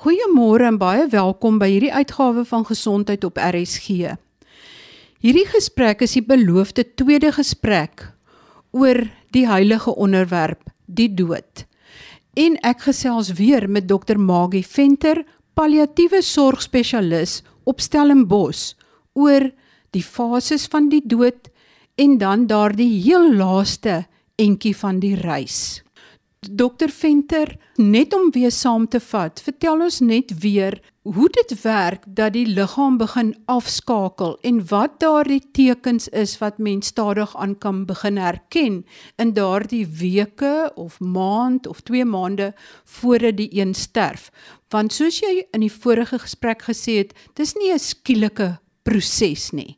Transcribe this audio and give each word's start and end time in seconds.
Goeiemôre 0.00 0.64
en 0.64 0.78
baie 0.80 1.02
welkom 1.12 1.58
by 1.60 1.66
hierdie 1.68 1.90
uitgawe 1.92 2.40
van 2.48 2.62
Gesondheid 2.64 3.24
op 3.28 3.36
RSG. 3.36 4.14
Hierdie 5.20 5.44
gesprek 5.50 6.00
is 6.06 6.14
die 6.16 6.22
beloofde 6.24 6.86
tweede 6.96 7.28
gesprek 7.36 8.06
oor 8.72 9.02
die 9.36 9.42
heilige 9.44 9.92
onderwerp, 9.92 10.70
die 10.88 11.10
dood. 11.12 11.66
En 12.32 12.56
ek 12.64 12.86
gesels 12.86 13.34
weer 13.36 13.68
met 13.68 13.90
Dr. 13.92 14.16
Magie 14.16 14.64
Venter, 14.64 15.20
palliatiewe 15.52 16.22
sorgspesialis 16.24 17.42
op 17.68 17.84
Stellenbosch 17.84 18.72
oor 19.12 19.50
die 19.92 20.06
fases 20.06 20.64
van 20.72 20.88
die 20.88 21.04
dood 21.04 21.52
en 22.00 22.16
dan 22.16 22.48
daardie 22.48 23.02
heel 23.04 23.34
laaste 23.36 24.06
entjie 24.40 24.72
van 24.80 25.04
die 25.04 25.18
reis. 25.20 25.82
Dokter 26.48 26.88
Venter, 26.88 27.58
net 27.76 28.14
om 28.14 28.30
weer 28.32 28.50
saam 28.50 28.86
te 28.88 28.96
vat, 29.00 29.42
vertel 29.44 29.82
ons 29.84 29.98
net 30.00 30.30
weer 30.40 30.78
hoe 31.04 31.26
dit 31.36 31.52
werk 31.60 32.06
dat 32.16 32.32
die 32.32 32.46
liggaam 32.48 32.96
begin 32.96 33.34
afskakel 33.44 34.38
en 34.48 34.62
wat 34.70 34.94
daardie 35.04 35.42
tekens 35.52 36.08
is 36.08 36.38
wat 36.40 36.56
mens 36.56 36.88
stadig 36.94 37.36
aan 37.36 37.52
kan 37.60 37.84
begin 37.84 38.16
herken 38.16 38.80
in 39.20 39.34
daardie 39.36 39.84
weke 39.84 40.72
of 40.80 40.96
maand 41.00 41.68
of 41.68 41.84
2 41.84 42.08
maande 42.08 42.54
voordat 42.84 43.36
die 43.36 43.50
een 43.60 43.74
sterf. 43.74 44.30
Want 44.72 44.96
soos 44.96 45.20
jy 45.20 45.44
in 45.52 45.60
die 45.60 45.72
vorige 45.72 46.24
gesprek 46.24 46.64
gesê 46.72 47.02
het, 47.04 47.12
dis 47.36 47.52
nie 47.60 47.68
'n 47.74 47.78
skielike 47.78 48.56
proses 48.82 49.50
nie. 49.52 49.76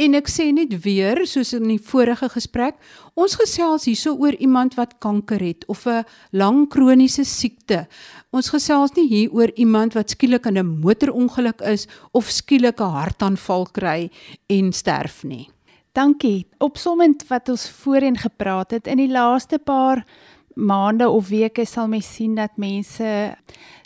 En 0.00 0.14
ek 0.18 0.28
sê 0.30 0.48
net 0.54 0.72
weer 0.84 1.20
soos 1.28 1.52
in 1.56 1.68
die 1.68 1.80
vorige 1.82 2.28
gesprek, 2.32 2.78
ons 3.18 3.36
gesels 3.36 3.84
hierso 3.88 4.14
oor 4.16 4.36
iemand 4.40 4.78
wat 4.78 4.96
kanker 5.04 5.42
het 5.44 5.66
of 5.68 5.86
'n 5.86 6.04
lang 6.32 6.68
kroniese 6.68 7.24
siekte. 7.24 7.86
Ons 8.32 8.50
gesels 8.50 8.94
nie 8.96 9.08
hier 9.08 9.32
oor 9.32 9.50
iemand 9.56 9.94
wat 9.94 10.10
skielik 10.10 10.46
in 10.46 10.58
'n 10.58 10.80
motorongeluk 10.80 11.60
is 11.60 11.86
of 12.12 12.30
skielik 12.30 12.80
'n 12.80 12.92
hartaanval 12.92 13.66
kry 13.72 14.10
en 14.48 14.72
sterf 14.72 15.24
nie. 15.24 15.50
Dankie. 15.92 16.46
Opsommend 16.58 17.26
wat 17.28 17.48
ons 17.48 17.70
voorheen 17.70 18.16
gepraat 18.16 18.70
het 18.70 18.86
in 18.86 18.96
die 18.96 19.10
laaste 19.10 19.58
paar 19.58 20.04
maande 20.58 21.08
of 21.08 21.28
weke 21.30 21.64
sal 21.66 21.88
mens 21.88 22.08
sien 22.14 22.34
dat 22.34 22.56
mense 22.58 23.36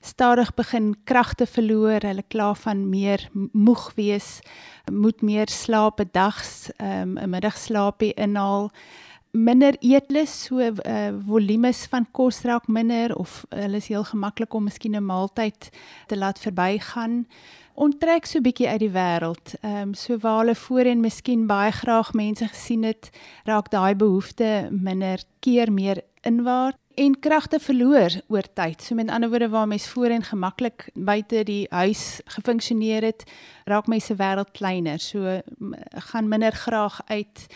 stadig 0.02 0.54
begin 0.54 0.94
kragte 1.04 1.46
verloor, 1.46 2.00
hulle 2.00 2.24
kla 2.32 2.52
van 2.64 2.88
meer 2.88 3.28
moeg 3.52 3.90
wees, 3.94 4.40
moet 4.90 5.22
meer 5.22 5.48
slaap 5.52 6.00
bedags, 6.00 6.70
ehm, 6.76 7.14
'n 7.18 7.22
um, 7.22 7.30
middagslaapie 7.30 8.14
inhaal, 8.14 8.70
minder 9.32 9.76
eetlus, 9.80 10.44
so 10.44 10.60
uh, 10.60 11.12
volumes 11.26 11.86
van 11.86 12.06
kos 12.12 12.42
raak 12.42 12.68
minder 12.68 13.16
of 13.16 13.44
hulle 13.48 13.76
is 13.76 13.88
heel 13.88 14.04
gemaklik 14.04 14.54
om 14.54 14.64
miskien 14.64 14.96
'n 14.96 15.04
maaltyd 15.04 15.70
te 16.06 16.16
laat 16.16 16.38
verbygaan 16.38 17.26
onttrek 17.74 18.26
so 18.26 18.38
'n 18.38 18.42
bietjie 18.42 18.68
uit 18.68 18.78
die 18.78 18.90
wêreld. 18.90 19.54
Ehm 19.60 19.88
um, 19.88 19.94
so 19.94 20.18
waar 20.18 20.38
hulle 20.38 20.54
voorheen 20.54 21.00
miskien 21.00 21.46
baie 21.46 21.72
graag 21.72 22.12
mense 22.12 22.48
gesien 22.48 22.82
het, 22.82 23.10
raak 23.44 23.70
daai 23.70 23.94
behoefte 23.94 24.68
minder 24.70 25.22
keer 25.40 25.72
meer 25.72 26.02
inwaarts 26.22 26.78
en 26.94 27.14
kragte 27.20 27.58
verloor 27.60 28.12
oor 28.28 28.46
tyd. 28.54 28.82
So 28.82 28.94
met 28.94 29.10
ander 29.10 29.30
woorde 29.30 29.48
waar 29.48 29.68
mens 29.68 29.88
voorheen 29.88 30.22
gemaklik 30.22 30.88
buite 30.94 31.44
die 31.48 31.66
huis 31.70 32.20
gefunksioneer 32.24 33.02
het, 33.02 33.24
raak 33.64 33.88
mense 33.88 34.16
wêreld 34.16 34.52
kleiner. 34.52 35.00
So 35.00 35.40
gaan 36.10 36.28
minder 36.28 36.52
graag 36.52 37.00
uit 37.06 37.46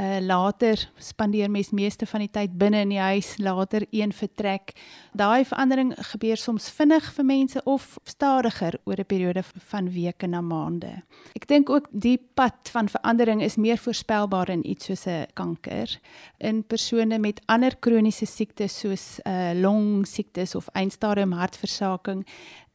uh 0.00 0.18
later 0.20 0.90
spandeer 0.98 1.50
mens 1.50 1.70
meeste 1.70 2.06
van 2.06 2.24
die 2.24 2.30
tyd 2.30 2.56
binne 2.58 2.80
in 2.82 2.90
die 2.90 2.98
huis, 2.98 3.36
later 3.38 3.86
een 3.90 4.12
vertrek. 4.12 4.72
Daai 5.14 5.44
verandering 5.46 5.92
gebeur 6.10 6.36
soms 6.36 6.66
vinnig 6.74 7.06
vir 7.14 7.24
mense 7.24 7.62
of 7.64 7.98
stadiger 8.02 8.74
oor 8.84 8.98
'n 8.98 9.06
periode 9.06 9.42
van 9.70 9.90
weke 9.90 10.26
na 10.26 10.40
maande. 10.40 11.02
Ek 11.34 11.46
dink 11.46 11.70
ook 11.70 11.86
die 11.90 12.18
pad 12.34 12.70
van 12.70 12.88
verandering 12.88 13.42
is 13.42 13.56
meer 13.56 13.78
voorspelbaar 13.78 14.48
in 14.48 14.66
iets 14.66 14.84
soos 14.84 15.06
'n 15.06 15.26
kanker. 15.34 16.00
In 16.38 16.64
persone 16.64 17.18
met 17.18 17.40
ander 17.46 17.76
kroniese 17.76 18.26
siektes 18.26 18.78
soos 18.78 19.20
uh 19.26 19.52
longsiektes 19.54 20.54
of 20.54 20.68
eindstadium 20.72 21.32
hartversaking 21.32 22.26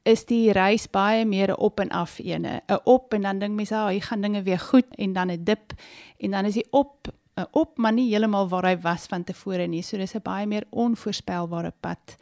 is 0.03 0.25
die 0.25 0.51
reis 0.55 0.87
baie 0.87 1.25
meer 1.25 1.51
'n 1.51 1.59
op 1.59 1.79
en 1.79 1.89
af 1.89 2.19
ene. 2.19 2.61
'n 2.67 2.79
Op 2.83 3.13
en 3.13 3.21
dan 3.21 3.39
dink 3.39 3.55
mense, 3.55 3.75
"Ag, 3.75 3.89
hier 3.89 4.03
gaan 4.03 4.21
dinge 4.21 4.43
weer 4.43 4.59
goed" 4.59 4.95
en 4.95 5.13
dan 5.13 5.31
'n 5.31 5.43
dip 5.43 5.73
en 6.17 6.31
dan 6.31 6.45
is 6.45 6.55
hy 6.55 6.63
op 6.69 7.07
'n 7.39 7.47
op, 7.51 7.77
maar 7.77 7.93
nie 7.93 8.09
heeltemal 8.09 8.47
waar 8.49 8.65
hy 8.65 8.77
was 8.81 9.05
van 9.05 9.23
tevore 9.23 9.67
nie. 9.67 9.81
So 9.81 9.97
dis 9.97 10.15
'n 10.15 10.21
baie 10.23 10.45
meer 10.45 10.65
onvoorspelbare 10.69 11.73
pad 11.79 12.17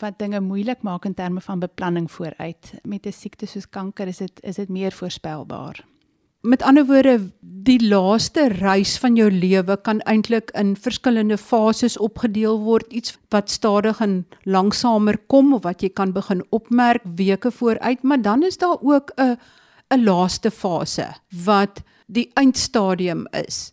wat 0.00 0.18
dinge 0.18 0.40
moeilik 0.40 0.82
maak 0.82 1.04
in 1.04 1.14
terme 1.14 1.40
van 1.40 1.58
beplanning 1.58 2.10
vooruit. 2.10 2.74
Met 2.84 3.06
'n 3.06 3.12
siekte 3.12 3.46
soos 3.46 3.68
kanker 3.68 4.06
is 4.08 4.18
dit 4.18 4.40
is 4.42 4.56
dit 4.56 4.68
meer 4.68 4.92
voorspelbaar. 4.92 5.84
Met 6.42 6.62
ander 6.62 6.86
woorde, 6.86 7.30
die 7.40 7.88
laaste 7.88 8.48
reis 8.48 8.98
van 8.98 9.14
jou 9.14 9.30
lewe 9.30 9.76
kan 9.76 10.00
eintlik 10.00 10.50
in 10.58 10.76
verskillende 10.76 11.36
fases 11.38 11.94
opgedeel 11.98 12.58
word, 12.58 12.92
iets 12.92 13.14
wat 13.28 13.50
stadig 13.50 14.00
en 14.00 14.26
langsamer 14.42 15.18
kom 15.26 15.54
of 15.54 15.62
wat 15.62 15.82
jy 15.82 15.88
kan 15.88 16.12
begin 16.12 16.42
opmerk 16.50 17.02
weke 17.04 17.50
vooruit, 17.50 18.02
maar 18.02 18.22
dan 18.22 18.42
is 18.42 18.58
daar 18.58 18.76
ook 18.80 19.12
'n 19.16 19.38
'n 19.94 20.04
laaste 20.04 20.50
fase 20.50 21.06
wat 21.44 21.82
die 22.06 22.30
eindstadium 22.34 23.26
is. 23.46 23.72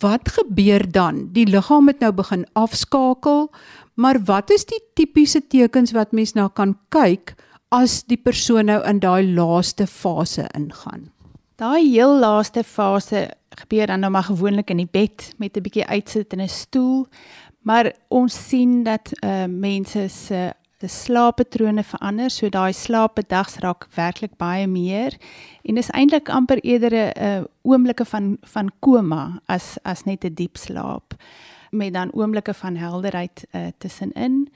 Wat 0.00 0.28
gebeur 0.28 0.82
dan? 0.90 1.28
Die 1.32 1.46
liggaam 1.46 1.86
het 1.86 2.00
nou 2.02 2.12
begin 2.12 2.46
afskakel, 2.58 3.50
maar 3.94 4.18
wat 4.26 4.50
is 4.50 4.64
die 4.66 4.80
tipiese 4.94 5.46
tekens 5.46 5.92
wat 5.94 6.12
mens 6.12 6.34
nou 6.34 6.48
kan 6.50 6.74
kyk 6.88 7.36
as 7.70 8.02
die 8.10 8.18
persoon 8.18 8.66
nou 8.66 8.80
in 8.82 8.98
daai 8.98 9.22
laaste 9.34 9.86
fase 9.86 10.48
ingaan? 10.58 11.12
Daai 11.60 11.86
heel 11.86 12.18
laaste 12.18 12.64
fase 12.64 13.28
gebeur 13.62 13.86
dan 13.86 14.00
nou 14.00 14.10
maar 14.10 14.26
gewoonlik 14.26 14.70
in 14.70 14.82
die 14.82 14.90
bed 14.90 15.34
met 15.38 15.56
'n 15.56 15.62
bietjie 15.62 15.86
uitsit 15.86 16.32
in 16.32 16.40
'n 16.40 16.48
stoel. 16.48 17.06
Maar 17.62 17.92
ons 18.08 18.48
sien 18.48 18.82
dat 18.82 19.12
uh 19.24 19.44
mense 19.46 20.08
se 20.08 20.52
se 20.80 20.88
slaappatrone 20.88 21.82
verander, 21.84 22.30
so 22.30 22.48
daai 22.48 22.72
slaapbedags 22.72 23.58
raak 23.60 23.86
werklik 23.96 24.36
baie 24.40 24.66
meer 24.66 25.16
en 25.68 25.76
dis 25.76 25.90
eintlik 25.92 26.30
amper 26.32 26.62
eerder 26.64 26.94
'n 26.94 27.12
uh, 27.20 27.44
oomblikke 27.62 28.04
van 28.04 28.38
van 28.42 28.70
koma 28.80 29.40
as 29.46 29.78
as 29.84 30.04
net 30.04 30.24
'n 30.24 30.34
diep 30.34 30.56
slaap 30.56 31.14
met 31.70 31.92
dan 31.92 32.12
oomblikke 32.12 32.54
van 32.54 32.76
helderheid 32.76 33.46
uh, 33.52 33.66
tussenin. 33.78 34.48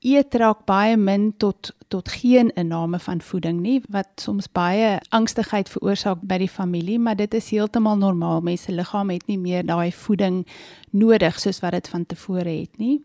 Eet 0.00 0.34
raak 0.34 0.64
baie 0.64 0.96
min 0.96 1.34
tot 1.36 1.76
tot 1.88 2.08
geen 2.08 2.50
inname 2.54 2.98
van 2.98 3.20
voeding 3.20 3.60
nie 3.60 3.82
wat 3.88 4.08
soms 4.16 4.48
baie 4.52 4.98
angstigheid 5.10 5.68
veroorsaak 5.68 6.18
by 6.22 6.38
die 6.38 6.48
familie 6.48 6.98
maar 6.98 7.16
dit 7.16 7.34
is 7.34 7.50
heeltemal 7.50 7.96
normaal. 7.96 8.40
Mense 8.40 8.72
liggaam 8.72 9.10
het 9.10 9.26
nie 9.26 9.38
meer 9.38 9.66
daai 9.66 9.92
voeding 9.92 10.46
nodig 10.90 11.40
soos 11.40 11.60
wat 11.60 11.72
dit 11.72 11.88
van 11.88 12.06
tevore 12.06 12.48
het 12.48 12.78
nie 12.78 13.02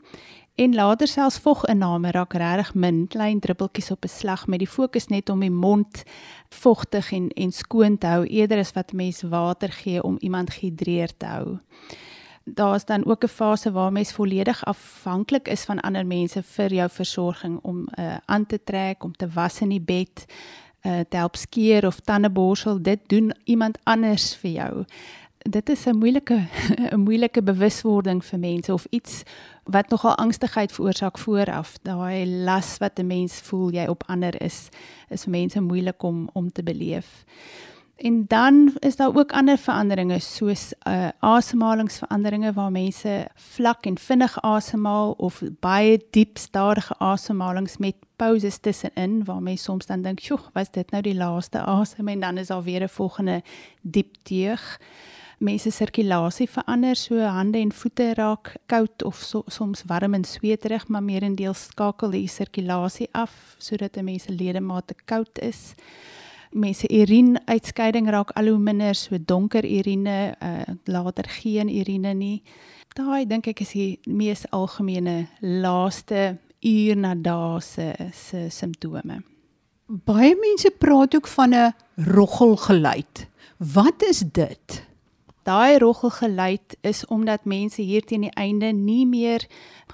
en 0.55 0.75
later 0.75 1.07
selfs 1.07 1.39
voginname 1.39 2.11
raak 2.11 2.33
regtig 2.33 2.73
min 2.73 3.07
klein 3.07 3.39
druppeltjies 3.39 3.91
op 3.91 4.05
'n 4.05 4.07
slag 4.07 4.47
met 4.47 4.59
die 4.59 4.73
fokus 4.77 5.07
net 5.07 5.29
om 5.29 5.39
die 5.39 5.51
mond 5.51 6.03
vogtig 6.49 7.11
en 7.11 7.29
en 7.29 7.51
skoon 7.51 7.97
te 7.97 8.07
hou 8.07 8.25
eerder 8.25 8.59
as 8.59 8.73
wat 8.73 8.93
mense 8.93 9.27
water 9.27 9.71
gee 9.71 10.03
om 10.03 10.17
iemand 10.19 10.49
gehidreerd 10.49 11.19
te 11.19 11.25
hou 11.25 11.59
daar's 12.45 12.85
dan 12.85 13.05
ook 13.05 13.23
'n 13.23 13.27
fase 13.27 13.71
waar 13.71 13.91
mens 13.91 14.13
volledig 14.13 14.65
afhanklik 14.65 15.47
is 15.47 15.63
van 15.63 15.79
ander 15.79 16.05
mense 16.05 16.43
vir 16.43 16.73
jou 16.73 16.89
versorging 16.89 17.59
om 17.61 17.87
uh, 17.99 18.17
aan 18.25 18.45
te 18.45 18.63
trek, 18.63 19.03
om 19.03 19.13
te 19.13 19.27
was 19.27 19.61
in 19.61 19.69
die 19.69 19.81
bed, 19.81 20.25
uh, 20.81 20.99
te 21.09 21.17
help 21.17 21.35
skeer 21.35 21.85
of 21.85 21.99
tande 21.99 22.29
borsel. 22.29 22.81
Dit 22.81 22.99
doen 23.07 23.35
iemand 23.43 23.77
anders 23.83 24.35
vir 24.35 24.51
jou. 24.51 24.85
Dit 25.49 25.69
is 25.69 25.85
'n 25.85 25.97
moeilike 25.97 26.47
'n 26.91 26.99
moeilike 26.99 27.43
bewuswording 27.43 28.25
vir 28.25 28.39
mense 28.39 28.73
of 28.73 28.87
iets 28.89 29.23
wat 29.63 29.89
nogal 29.89 30.15
angstigheid 30.15 30.71
veroorsaak 30.71 31.17
vooraf. 31.17 31.77
Daai 31.81 32.25
las 32.25 32.77
wat 32.77 32.99
'n 32.99 33.07
mens 33.07 33.33
voel 33.33 33.71
jy 33.71 33.85
op 33.87 34.03
ander 34.07 34.41
is, 34.41 34.69
is 35.09 35.23
vir 35.23 35.31
mense 35.31 35.61
moeilik 35.61 36.03
om 36.03 36.29
om 36.33 36.51
te 36.51 36.63
beleef. 36.63 37.25
En 37.95 38.25
dan 38.27 38.73
is 38.79 38.95
daar 38.95 39.15
ook 39.15 39.31
ander 39.31 39.57
veranderinge 39.57 40.19
soos 40.19 40.73
uh 40.87 41.07
asemhalingsveranderinge 41.19 42.53
waar 42.53 42.71
mense 42.71 43.27
vlak 43.35 43.85
en 43.85 43.97
vinnig 43.97 44.41
asemhaal 44.41 45.11
of 45.11 45.41
baie 45.59 46.05
diep 46.09 46.37
stadige 46.37 46.97
asemhalings 46.97 47.77
met 47.77 47.95
pauses 48.15 48.57
tussenin 48.57 49.23
waar 49.23 49.41
mense 49.41 49.63
soms 49.63 49.85
dan 49.85 50.01
dink, 50.01 50.19
"Sjoe, 50.19 50.39
was 50.53 50.71
dit 50.71 50.91
nou 50.91 51.01
die 51.01 51.15
laaste 51.15 51.59
asem?" 51.59 52.07
en 52.07 52.19
dan 52.19 52.37
is 52.37 52.47
daar 52.47 52.63
weer 52.63 52.81
'n 52.81 52.89
volgende 52.89 53.41
diep 53.81 54.15
teug. 54.23 54.79
Mense 55.39 55.71
sirkulasie 55.71 56.47
verander, 56.47 56.95
so 56.95 57.19
hande 57.19 57.59
en 57.59 57.71
voete 57.71 58.13
raak 58.15 58.55
koud 58.71 59.03
of 59.03 59.19
so, 59.19 59.43
soms 59.47 59.83
warm 59.87 60.13
en 60.13 60.23
sweterig, 60.23 60.87
maar 60.87 61.03
meerendeels 61.03 61.67
skakel 61.71 62.11
die 62.11 62.27
sirkulasie 62.27 63.09
af 63.13 63.55
sodat 63.59 63.97
'n 63.97 64.05
mens 64.05 64.23
se 64.23 64.31
ledemate 64.31 64.95
koud 65.05 65.39
is 65.39 65.75
mense 66.55 66.87
urine 66.89 67.41
uitskeiding 67.45 68.07
raak 68.09 68.31
al 68.39 68.47
hoe 68.47 68.59
minder 68.59 68.95
so 68.95 69.17
donker 69.17 69.65
urine 69.65 70.35
uh, 70.39 70.73
later 70.85 71.27
geen 71.27 71.69
urine 71.69 72.13
nie 72.13 72.43
daai 72.95 73.25
dink 73.27 73.47
ek 73.51 73.61
is 73.65 73.73
die 73.75 73.99
mees 74.07 74.45
algemene 74.55 75.27
laaste 75.41 76.37
uur 76.63 76.95
na 76.95 77.15
dae 77.15 77.61
se 77.61 77.93
se 78.13 78.49
simptome 78.49 79.21
Baie 79.85 80.33
mense 80.33 80.71
praat 80.81 81.13
ook 81.15 81.27
van 81.27 81.53
'n 81.53 81.73
roggelgeluid. 81.95 83.27
Wat 83.57 84.01
is 84.01 84.23
dit? 84.31 84.85
Daai 85.45 85.77
roggelgeluid 85.77 86.77
is 86.81 87.05
omdat 87.05 87.45
mense 87.45 87.81
hier 87.81 88.01
teen 88.01 88.23
die 88.25 88.33
einde 88.33 88.71
nie 88.73 89.05
meer 89.05 89.45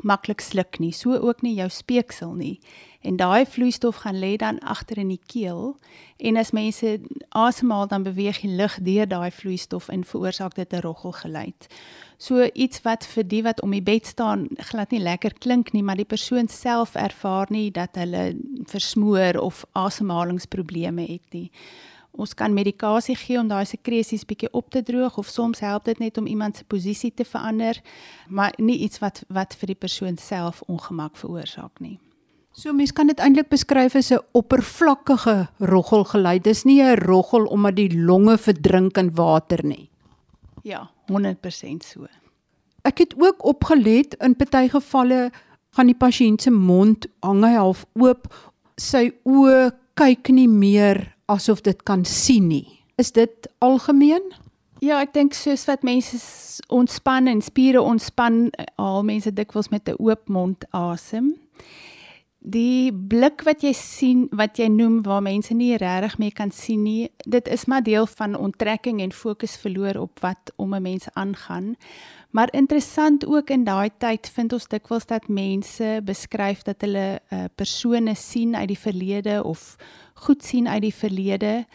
maklik 0.01 0.39
sluk 0.41 0.79
nie, 0.79 0.93
so 0.95 1.17
ook 1.19 1.41
nie 1.43 1.57
jou 1.57 1.67
speeksel 1.69 2.31
nie. 2.39 2.59
En 3.01 3.17
daai 3.19 3.45
vloeistof 3.45 4.03
gaan 4.05 4.19
lê 4.19 4.35
dan 4.39 4.59
agter 4.59 5.01
in 5.01 5.09
die 5.11 5.19
keel 5.25 5.75
en 6.17 6.37
as 6.37 6.53
mense 6.55 6.99
asemhaal 7.29 7.87
dan 7.91 8.03
beweeg 8.07 8.39
die 8.45 8.53
lug 8.55 8.77
deur 8.85 9.09
daai 9.09 9.31
vloeistof 9.31 9.89
en 9.91 10.07
veroorsaak 10.07 10.55
dit 10.55 10.73
'n 10.73 10.85
roggelgeluid. 10.87 11.67
So 12.17 12.47
iets 12.53 12.81
wat 12.81 13.05
vir 13.05 13.27
die 13.27 13.43
wat 13.43 13.61
om 13.61 13.71
die 13.71 13.81
bed 13.81 14.05
staan 14.05 14.47
glad 14.57 14.91
nie 14.91 15.03
lekker 15.03 15.33
klink 15.33 15.73
nie, 15.73 15.83
maar 15.83 15.95
die 15.95 16.05
persoon 16.05 16.47
self 16.47 16.95
ervaar 16.95 17.47
nie 17.49 17.71
dat 17.71 17.95
hulle 17.95 18.37
versmoor 18.63 19.39
of 19.41 19.65
asemhalingsprobleme 19.71 21.01
het 21.01 21.33
nie. 21.33 21.51
Ons 22.11 22.33
kan 22.33 22.53
medikasie 22.53 23.15
gee 23.15 23.39
om 23.39 23.47
daai 23.47 23.65
sekresies 23.65 24.25
bietjie 24.27 24.49
op 24.51 24.69
te 24.69 24.83
droog 24.83 25.17
of 25.17 25.27
soms 25.31 25.59
help 25.63 25.85
dit 25.85 25.99
net 25.99 26.17
om 26.17 26.27
iemand 26.27 26.57
se 26.57 26.63
posisie 26.67 27.13
te 27.15 27.25
verander, 27.25 27.79
maar 28.27 28.53
nie 28.57 28.77
iets 28.83 28.99
wat 28.99 29.23
wat 29.29 29.55
vir 29.55 29.67
die 29.67 29.79
persoon 29.79 30.17
self 30.17 30.61
ongemak 30.67 31.15
veroorsaak 31.17 31.79
nie. 31.79 31.97
So 32.51 32.73
mens 32.75 32.91
kan 32.91 33.07
dit 33.07 33.19
eintlik 33.23 33.47
beskryf 33.49 33.95
as 33.95 34.11
'n 34.11 34.19
oppervlakkige 34.33 35.47
roggelgeluid. 35.59 36.43
Dis 36.43 36.63
nie 36.63 36.81
'n 36.81 36.99
roggel 36.99 37.45
omdat 37.45 37.75
die 37.75 37.95
longe 37.95 38.37
verdrink 38.37 38.97
in 38.97 39.15
water 39.15 39.65
nie. 39.65 39.89
Ja, 40.63 40.89
100% 41.07 41.83
so. 41.83 42.07
Ek 42.83 42.97
het 42.97 43.13
ook 43.17 43.45
opgelet 43.45 44.15
in 44.19 44.35
party 44.35 44.67
gevalle 44.67 45.31
gaan 45.69 45.87
die 45.87 45.95
pasiënt 45.95 46.41
se 46.41 46.51
mond 46.51 47.07
hang 47.19 47.43
hy 47.43 47.53
half 47.53 47.85
oop, 47.93 48.27
sy 48.75 49.11
oë 49.23 49.71
kyk 49.93 50.29
nie 50.29 50.47
meer 50.47 51.15
asof 51.31 51.61
dit 51.61 51.83
kan 51.87 52.05
sien 52.05 52.47
nie. 52.47 52.67
Is 52.99 53.11
dit 53.15 53.49
algemeen? 53.63 54.23
Ja, 54.81 54.99
ek 55.01 55.13
dink 55.13 55.35
soos 55.37 55.67
wat 55.69 55.85
mense 55.85 56.17
ontspan 56.73 57.29
en 57.29 57.41
spiere 57.45 57.81
ontspan, 57.81 58.49
al 58.81 59.03
mense 59.05 59.33
dikwels 59.33 59.69
met 59.69 59.89
'n 59.89 59.99
oop 60.01 60.27
mond 60.27 60.65
asem 60.71 61.35
die 62.41 62.89
blik 62.91 63.43
wat 63.45 63.61
jy 63.61 63.71
sien 63.77 64.23
wat 64.33 64.57
jy 64.57 64.65
noem 64.73 65.01
waar 65.05 65.21
mense 65.21 65.53
nie 65.53 65.75
regtig 65.77 66.17
meer 66.17 66.33
kan 66.33 66.49
sien 66.51 66.81
nie 66.83 67.11
dit 67.29 67.47
is 67.47 67.67
maar 67.69 67.83
deel 67.85 68.07
van 68.09 68.33
onttrekking 68.35 69.01
en 69.01 69.13
fokus 69.13 69.53
verloor 69.61 69.99
op 70.01 70.19
wat 70.25 70.51
om 70.57 70.73
'n 70.73 70.81
mens 70.81 71.05
aangaan. 71.13 71.75
Maar 72.31 72.49
interessant 72.53 73.25
ook 73.25 73.49
in 73.49 73.63
daai 73.63 73.89
tyd 73.97 74.29
vind 74.29 74.53
ons 74.53 74.67
dikwels 74.67 75.05
dat 75.05 75.27
mense 75.27 76.01
beskryf 76.03 76.61
dat 76.61 76.81
hulle 76.81 77.21
uh, 77.29 77.45
persone 77.55 78.15
sien 78.15 78.55
uit 78.55 78.67
die 78.67 78.79
verlede 78.79 79.43
of 79.43 79.75
goed 80.13 80.43
sien 80.43 80.67
uit 80.67 80.81
die 80.81 80.93
verlede 80.93 81.65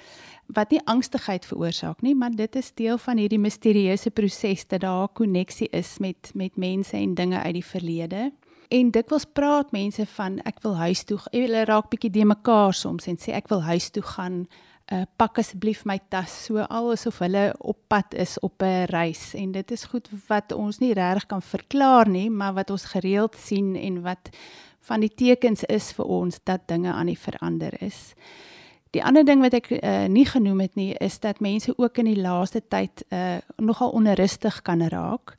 wat 0.46 0.70
nie 0.70 0.80
angstigheid 0.84 1.46
veroorsaak 1.46 2.02
nie 2.02 2.14
maar 2.14 2.30
dit 2.30 2.56
is 2.56 2.72
deel 2.74 2.98
van 2.98 3.16
hierdie 3.16 3.38
misterieuse 3.38 4.10
proses 4.10 4.66
dat 4.66 4.80
daar 4.80 5.02
'n 5.02 5.12
koneksie 5.12 5.68
is 5.70 5.98
met 5.98 6.30
met 6.34 6.56
mense 6.56 6.96
en 6.96 7.14
dinge 7.14 7.38
uit 7.38 7.54
die 7.54 7.64
verlede 7.64 8.32
En 8.68 8.90
dikwels 8.90 9.26
praat 9.32 9.70
mense 9.72 10.06
van 10.16 10.40
ek 10.48 10.62
wil 10.64 10.76
huis 10.76 11.04
toe. 11.06 11.18
Hulle 11.30 11.64
raak 11.68 11.90
bietjie 11.92 12.10
de 12.10 12.24
mekaar 12.26 12.74
soms 12.74 13.06
en 13.06 13.18
sê 13.20 13.34
ek 13.36 13.50
wil 13.52 13.62
huis 13.62 13.90
toe 13.94 14.02
gaan. 14.02 14.46
Uh, 14.86 15.02
pak 15.18 15.40
asseblief 15.42 15.80
my 15.82 15.96
tas 16.14 16.30
so 16.46 16.62
alsof 16.62 17.18
hulle 17.18 17.48
op 17.58 17.78
pad 17.90 18.14
is 18.14 18.36
op 18.38 18.62
'n 18.62 18.86
reis 18.86 19.34
en 19.34 19.50
dit 19.52 19.70
is 19.70 19.84
goed 19.84 20.08
wat 20.28 20.52
ons 20.52 20.78
nie 20.78 20.92
regtig 20.94 21.26
kan 21.26 21.42
verklaar 21.42 22.08
nie 22.08 22.30
maar 22.30 22.54
wat 22.54 22.70
ons 22.70 22.84
gereeld 22.84 23.34
sien 23.34 23.74
en 23.74 24.02
wat 24.02 24.30
van 24.80 25.00
die 25.00 25.10
tekens 25.10 25.64
is 25.64 25.90
vir 25.92 26.06
ons 26.06 26.38
dat 26.44 26.68
dinge 26.68 26.92
aan 26.92 27.06
die 27.06 27.18
verander 27.18 27.74
is. 27.82 28.14
Die 28.94 29.04
ander 29.04 29.24
ding 29.24 29.42
wat 29.42 29.54
ek 29.58 29.70
uh, 29.70 30.06
nie 30.06 30.24
genoem 30.26 30.60
het 30.60 30.74
nie 30.78 30.94
is 30.94 31.18
dat 31.18 31.40
mense 31.40 31.74
ook 31.76 31.98
in 31.98 32.04
die 32.04 32.22
laaste 32.22 32.62
tyd 32.68 33.02
uh, 33.10 33.38
nogal 33.56 33.90
onrustig 33.90 34.62
kan 34.62 34.86
raak 34.88 35.34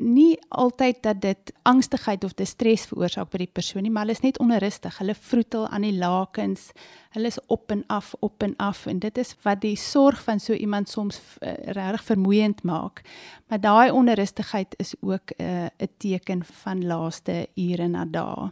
nie 0.00 0.38
altyd 0.48 1.02
dat 1.02 1.20
dit 1.20 1.52
angstigheid 1.62 2.24
of 2.24 2.32
stres 2.44 2.86
veroorsaak 2.88 3.30
by 3.30 3.42
die 3.44 3.52
persoon 3.52 3.84
nie, 3.84 3.90
maar 3.92 4.06
hulle 4.06 4.16
is 4.16 4.24
net 4.24 4.38
onrustig. 4.42 4.96
Hulle 4.98 5.14
vroetel 5.14 5.66
aan 5.68 5.84
die 5.86 5.96
lakens. 5.96 6.70
Hulle 7.14 7.30
is 7.30 7.38
op 7.46 7.70
en 7.70 7.84
af, 7.88 8.14
op 8.20 8.42
en 8.42 8.54
af 8.56 8.86
en 8.86 8.98
dit 8.98 9.18
is 9.18 9.34
wat 9.44 9.60
die 9.60 9.76
sorg 9.76 10.22
van 10.24 10.40
so 10.40 10.52
iemand 10.52 10.88
soms 10.88 11.20
uh, 11.40 11.52
regtig 11.76 12.04
vermoeiend 12.04 12.62
maak. 12.62 13.02
Maar 13.48 13.60
daai 13.60 13.90
onrustigheid 13.90 14.74
is 14.78 14.94
ook 15.00 15.30
eh, 15.36 15.46
'n 15.46 15.70
uh, 15.78 15.88
teken 15.96 16.44
van 16.44 16.86
laaste 16.86 17.48
ure 17.54 17.88
na 17.88 18.04
dae. 18.04 18.50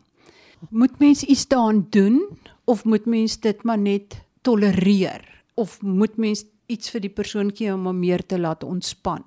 Moet 0.70 0.98
mens 0.98 1.22
iets 1.22 1.46
daaraan 1.48 1.86
doen 1.90 2.38
of 2.64 2.84
moet 2.84 3.06
mens 3.06 3.40
dit 3.40 3.62
maar 3.62 3.78
net 3.78 4.24
tolereer 4.42 5.44
of 5.54 5.82
moet 5.82 6.16
mens 6.16 6.44
iets 6.66 6.90
vir 6.90 7.00
die 7.00 7.10
persoon 7.10 7.50
gee 7.54 7.74
om 7.74 7.86
hom 7.86 7.98
meer 7.98 8.26
te 8.26 8.38
laat 8.38 8.64
ontspan? 8.64 9.24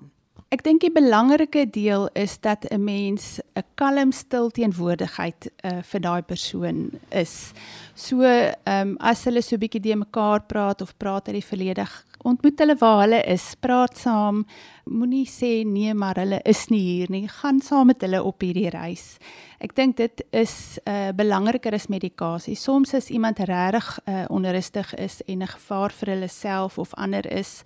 Ek 0.52 0.60
dink 0.60 0.82
die 0.84 0.92
belangrike 0.92 1.62
deel 1.72 2.10
is 2.12 2.34
dat 2.44 2.66
'n 2.68 2.84
mens 2.84 3.40
'n 3.56 3.64
kalm 3.74 4.12
stil 4.12 4.50
teenwoordigheid 4.50 5.48
uh, 5.64 5.80
vir 5.82 6.00
daai 6.00 6.22
persoon 6.22 6.90
is. 7.08 7.52
So, 7.94 8.20
ehm 8.20 8.88
um, 8.88 8.96
as 9.00 9.24
hulle 9.24 9.40
so 9.40 9.56
bietjie 9.56 9.80
de 9.80 9.96
mekaar 9.96 10.42
praat 10.44 10.82
of 10.82 10.92
praat 10.98 11.28
uit 11.28 11.40
die 11.40 11.48
verlede, 11.48 11.86
ontmoet 12.24 12.58
hulle 12.58 12.76
waar 12.76 13.00
hulle 13.00 13.22
is, 13.24 13.54
praat 13.60 13.96
saam. 13.96 14.44
Moenie 14.84 15.24
sê 15.24 15.64
nee, 15.64 15.94
maar 15.94 16.16
hulle 16.16 16.40
is 16.44 16.68
nie 16.68 16.80
hier 16.80 17.10
nie. 17.10 17.28
Gaan 17.28 17.60
saam 17.60 17.86
met 17.86 18.02
hulle 18.02 18.22
op 18.22 18.40
hierdie 18.40 18.68
reis. 18.70 19.16
Ek 19.58 19.74
dink 19.74 19.96
dit 19.96 20.22
is 20.32 20.78
'n 20.84 20.90
uh, 20.90 21.12
belangriker 21.12 21.72
as 21.72 21.88
medikasie. 21.88 22.56
Soms 22.56 22.94
as 22.94 23.08
iemand 23.10 23.38
regtig 23.38 23.98
uh, 24.06 24.24
onrustig 24.28 24.94
is 24.94 25.22
en 25.26 25.42
'n 25.42 25.48
gevaar 25.48 25.92
vir 25.92 26.08
hulle 26.08 26.28
self 26.28 26.78
of 26.78 26.94
ander 26.94 27.26
is, 27.32 27.62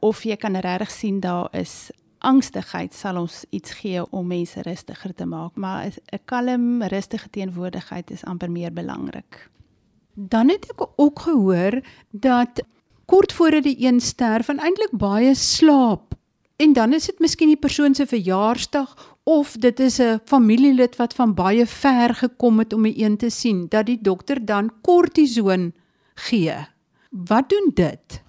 of 0.00 0.24
jy 0.24 0.36
kan 0.36 0.56
regtig 0.56 0.90
sien 0.90 1.20
daar 1.20 1.48
is 1.52 1.92
angstigheid 2.26 2.94
sal 2.94 3.20
ons 3.20 3.44
iets 3.54 3.78
gee 3.80 4.02
om 4.10 4.26
mense 4.26 4.62
rustiger 4.66 5.14
te 5.14 5.26
maak, 5.26 5.54
maar 5.56 5.86
'n 5.86 6.20
kalm, 6.24 6.82
rustige 6.82 7.30
teenwoordigheid 7.30 8.10
is 8.10 8.24
amper 8.24 8.50
meer 8.50 8.72
belangrik. 8.72 9.50
Dan 10.14 10.48
het 10.48 10.66
ek 10.70 10.88
ook 10.96 11.18
gehoor 11.18 11.80
dat 12.10 12.62
kort 13.06 13.32
voordat 13.32 13.62
die 13.62 13.86
een 13.86 14.00
sterf 14.00 14.48
en 14.48 14.58
eintlik 14.58 14.92
baie 14.92 15.34
slaap 15.34 16.14
en 16.56 16.72
dan 16.72 16.92
is 16.92 17.06
dit 17.06 17.18
miskien 17.18 17.52
die 17.52 17.60
persoon 17.60 17.94
se 17.94 18.06
verjaarsdag 18.06 18.94
of 19.24 19.56
dit 19.60 19.80
is 19.80 19.98
'n 20.00 20.20
familielid 20.24 20.96
wat 20.96 21.14
van 21.14 21.34
baie 21.34 21.66
ver 21.66 22.14
gekom 22.14 22.58
het 22.58 22.72
om 22.72 22.82
die 22.82 23.04
een 23.04 23.16
te 23.16 23.30
sien 23.30 23.66
dat 23.68 23.86
die 23.86 23.98
dokter 24.00 24.44
dan 24.44 24.72
kortison 24.80 25.74
gee. 26.14 26.54
Wat 27.10 27.48
doen 27.48 27.70
dit? 27.74 28.22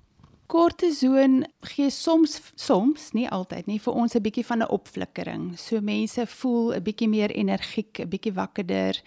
Kortison 0.48 1.42
gee 1.68 1.90
soms 1.92 2.38
soms, 2.56 3.10
nie 3.12 3.26
altyd 3.28 3.68
nie, 3.68 3.80
vir 3.84 3.94
ons 3.94 4.16
'n 4.16 4.24
bietjie 4.24 4.46
van 4.48 4.64
'n 4.64 4.72
opflikkering. 4.72 5.60
So 5.60 5.82
mense 5.82 6.26
voel 6.26 6.74
'n 6.76 6.84
bietjie 6.84 7.10
meer 7.10 7.32
energiek, 7.32 8.00
'n 8.00 8.10
bietjie 8.10 8.34
wakkerder 8.34 9.02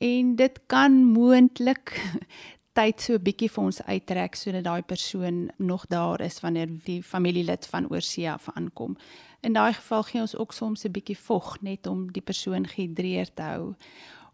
en 0.00 0.36
dit 0.36 0.58
kan 0.66 0.92
moontlik 1.04 2.00
tyd 2.78 3.00
so 3.00 3.14
'n 3.14 3.22
bietjie 3.22 3.50
vir 3.50 3.64
ons 3.64 3.82
uittrek 3.82 4.34
sodat 4.34 4.64
daai 4.64 4.82
persoon 4.82 5.50
nog 5.58 5.86
daar 5.86 6.20
is 6.20 6.40
wanneer 6.40 6.68
die 6.84 7.02
familielid 7.02 7.66
van 7.66 7.90
oorsee 7.90 8.30
af 8.30 8.48
aankom. 8.54 8.96
In 9.42 9.52
daai 9.52 9.72
geval 9.72 10.02
gee 10.02 10.20
ons 10.20 10.36
ook 10.36 10.52
soms 10.52 10.84
'n 10.84 10.92
bietjie 10.92 11.18
vog 11.18 11.60
net 11.60 11.86
om 11.86 12.12
die 12.12 12.22
persoon 12.22 12.66
gehidreerd 12.66 13.36
te 13.36 13.42
hou 13.42 13.74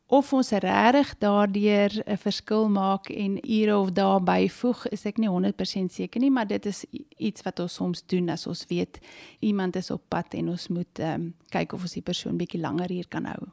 of 0.06 0.32
ons 0.32 0.50
regtig 0.50 1.14
daardeur 1.18 1.90
'n 2.06 2.16
verskil 2.16 2.68
maak 2.68 3.10
en 3.10 3.38
ure 3.42 3.76
of 3.78 3.92
dae 3.92 4.20
byvoeg, 4.20 4.86
is 4.92 5.06
ek 5.06 5.18
nie 5.18 5.28
100% 5.28 5.92
seker 5.92 6.20
nie, 6.20 6.30
maar 6.30 6.46
dit 6.46 6.66
is 6.66 6.84
iets 7.18 7.42
wat 7.42 7.60
ons 7.60 7.74
soms 7.74 8.02
doen 8.06 8.28
as 8.28 8.46
ons 8.46 8.64
weet 8.68 9.00
iemand 9.40 9.76
is 9.76 9.90
op 9.90 10.02
pad 10.08 10.34
en 10.34 10.48
ons 10.48 10.68
moet 10.68 11.00
um, 11.00 11.34
kyk 11.50 11.72
of 11.72 11.82
ons 11.82 11.92
die 11.92 12.02
persoon 12.02 12.38
bietjie 12.38 12.60
langer 12.60 12.88
hier 12.88 13.08
kan 13.08 13.24
hou. 13.24 13.48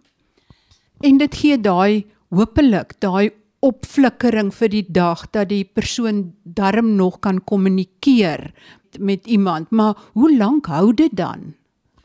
En 1.02 1.18
dit 1.18 1.36
gee 1.36 1.58
daai 1.58 2.06
hopelik 2.30 3.00
daai 3.00 3.32
opflikkering 3.64 4.52
vir 4.54 4.70
die 4.70 4.86
dag 4.92 5.26
dat 5.32 5.50
die 5.50 5.64
persoon 5.64 6.34
darm 6.44 6.96
nog 6.96 7.20
kan 7.20 7.40
kommunikeer 7.44 8.54
met 9.00 9.28
iemand, 9.28 9.72
maar 9.72 9.96
hoe 10.14 10.38
lank 10.38 10.68
hou 10.68 10.94
dit 10.94 11.16
dan? 11.16 11.56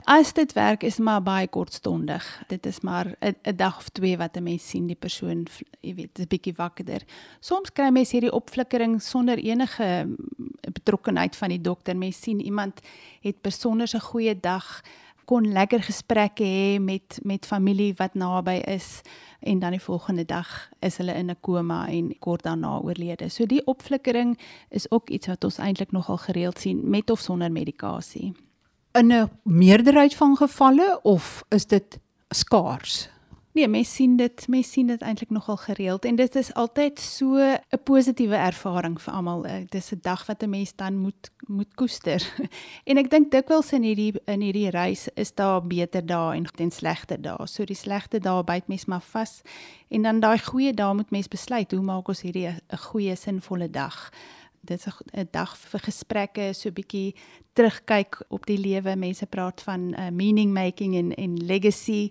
As 0.08 0.32
dit 0.32 0.52
werk 0.56 0.82
is 0.88 0.96
maar 0.98 1.20
baie 1.22 1.48
kortstondig. 1.52 2.24
Dit 2.48 2.66
is 2.66 2.80
maar 2.80 3.14
'n 3.20 3.56
dag 3.56 3.76
of 3.76 3.88
twee 3.88 4.16
wat 4.16 4.36
'n 4.36 4.42
mens 4.42 4.68
sien 4.68 4.86
die 4.86 4.96
persoon, 4.96 5.46
jy 5.80 5.94
weet, 5.94 6.18
'n 6.18 6.26
bietjie 6.28 6.54
wakkerder. 6.56 7.02
Soms 7.40 7.72
kry 7.72 7.90
mense 7.90 8.12
hierdie 8.16 8.32
opflikkering 8.32 9.02
sonder 9.02 9.38
enige 9.38 10.04
mm, 10.06 10.16
betrokkenheid 10.72 11.36
van 11.36 11.48
die 11.48 11.60
dokter. 11.60 11.96
Mens 11.96 12.20
sien 12.20 12.40
iemand 12.40 12.80
het 13.20 13.42
besonder 13.42 13.88
'n 13.94 14.00
goeie 14.00 14.40
dag, 14.40 14.82
kon 15.24 15.52
lekker 15.52 15.82
gesprekke 15.82 16.44
hê 16.44 16.80
met 16.80 17.20
met 17.22 17.46
familie 17.46 17.94
wat 17.96 18.14
naby 18.14 18.62
is 18.64 19.00
en 19.40 19.58
dan 19.58 19.70
die 19.70 19.82
volgende 19.82 20.24
dag 20.24 20.70
is 20.80 20.96
hulle 20.96 21.14
in 21.14 21.30
'n 21.30 21.40
koma 21.40 21.88
en 21.88 22.18
kort 22.18 22.42
daarna 22.42 22.80
oorlede. 22.80 23.28
So 23.28 23.46
die 23.46 23.66
opflikkering 23.66 24.38
is 24.70 24.90
ook 24.90 25.10
iets 25.10 25.26
wat 25.26 25.44
ons 25.44 25.58
eintlik 25.58 25.92
nogal 25.92 26.16
gereeld 26.16 26.58
sien 26.58 26.90
met 26.90 27.10
of 27.10 27.20
sonder 27.20 27.52
medikasie 27.52 28.47
in 28.92 29.12
'n 29.12 29.30
meerderheid 29.42 30.14
van 30.14 30.36
gevalle 30.36 31.00
of 31.02 31.44
is 31.48 31.66
dit 31.66 31.98
skaars? 32.28 33.08
Nee, 33.58 33.68
mens 33.68 33.94
sien 33.94 34.16
dit, 34.16 34.48
mens 34.48 34.70
sien 34.70 34.86
dit 34.86 35.00
eintlik 35.02 35.30
nogal 35.30 35.56
gereeld 35.56 36.04
en 36.04 36.16
dit 36.16 36.34
is 36.36 36.52
altyd 36.54 37.00
so 37.00 37.34
'n 37.36 37.82
positiewe 37.84 38.36
ervaring 38.36 39.00
vir 39.02 39.14
almal. 39.14 39.46
Eh, 39.46 39.58
dit 39.58 39.74
is 39.74 39.92
'n 39.92 39.98
dag 40.02 40.26
wat 40.26 40.42
'n 40.42 40.50
mens 40.50 40.76
dan 40.76 40.96
moet 40.96 41.30
moet 41.46 41.74
koester. 41.74 42.22
en 42.88 42.96
ek 42.96 43.10
dink 43.10 43.30
dikwels 43.30 43.72
in 43.72 43.82
hierdie 43.82 44.14
in 44.24 44.40
hierdie 44.40 44.70
reis 44.70 45.08
is 45.14 45.34
daar 45.34 45.66
beter 45.66 46.06
dae 46.06 46.36
en 46.36 46.46
en 46.56 46.70
slegte 46.70 47.20
dae. 47.20 47.46
So 47.46 47.64
die 47.64 47.76
slegte 47.76 48.18
dae 48.18 48.44
byt 48.44 48.68
mens 48.68 48.84
maar 48.84 49.00
vas 49.10 49.42
en 49.88 50.02
dan 50.02 50.20
daai 50.20 50.38
goeie 50.38 50.74
dae 50.74 50.94
moet 50.94 51.10
mens 51.10 51.28
besluit 51.28 51.72
hoe 51.72 51.82
maak 51.82 52.08
ons 52.08 52.22
hierdie 52.22 52.48
'n 52.48 52.76
goeie 52.76 53.16
sinvolle 53.16 53.70
dag. 53.70 54.10
Dit 54.68 54.86
is 54.86 54.94
'n 55.16 55.28
dag 55.30 55.56
vir 55.56 55.80
gesprekke, 55.80 56.54
so 56.54 56.68
'n 56.68 56.72
bietjie 56.74 57.14
terugkyk 57.54 58.20
op 58.28 58.46
die 58.46 58.58
lewe. 58.58 58.96
Mense 58.96 59.26
praat 59.26 59.60
van 59.60 59.94
uh, 59.94 60.10
meaning 60.10 60.52
making 60.52 60.94
en 60.94 61.14
en 61.14 61.36
legacy 61.36 62.10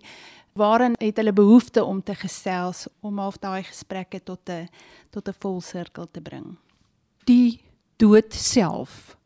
waarin 0.53 0.95
het 0.97 1.17
hulle 1.17 1.33
behoefte 1.33 1.83
om 1.83 2.03
te 2.03 2.15
gesels 2.15 2.87
om 3.01 3.17
half 3.17 3.37
daai 3.37 3.63
gesprekke 3.63 4.23
tot 4.23 4.49
'n 4.49 4.67
tot 5.09 5.27
'n 5.27 5.39
volsirkel 5.39 6.07
te 6.11 6.21
bring. 6.21 6.57
Die 7.25 7.61
dood 7.97 8.33
self. 8.33 9.17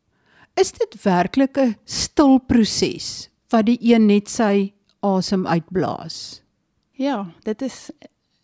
Is 0.54 0.72
dit 0.72 1.02
werklik 1.02 1.56
'n 1.56 1.76
stil 1.84 2.38
proses 2.38 3.30
wat 3.48 3.66
die 3.66 3.78
een 3.80 4.06
net 4.06 4.28
sy 4.28 4.72
asem 5.00 5.46
uitblaas? 5.46 6.42
Ja, 6.90 7.32
dit 7.42 7.62
is 7.62 7.90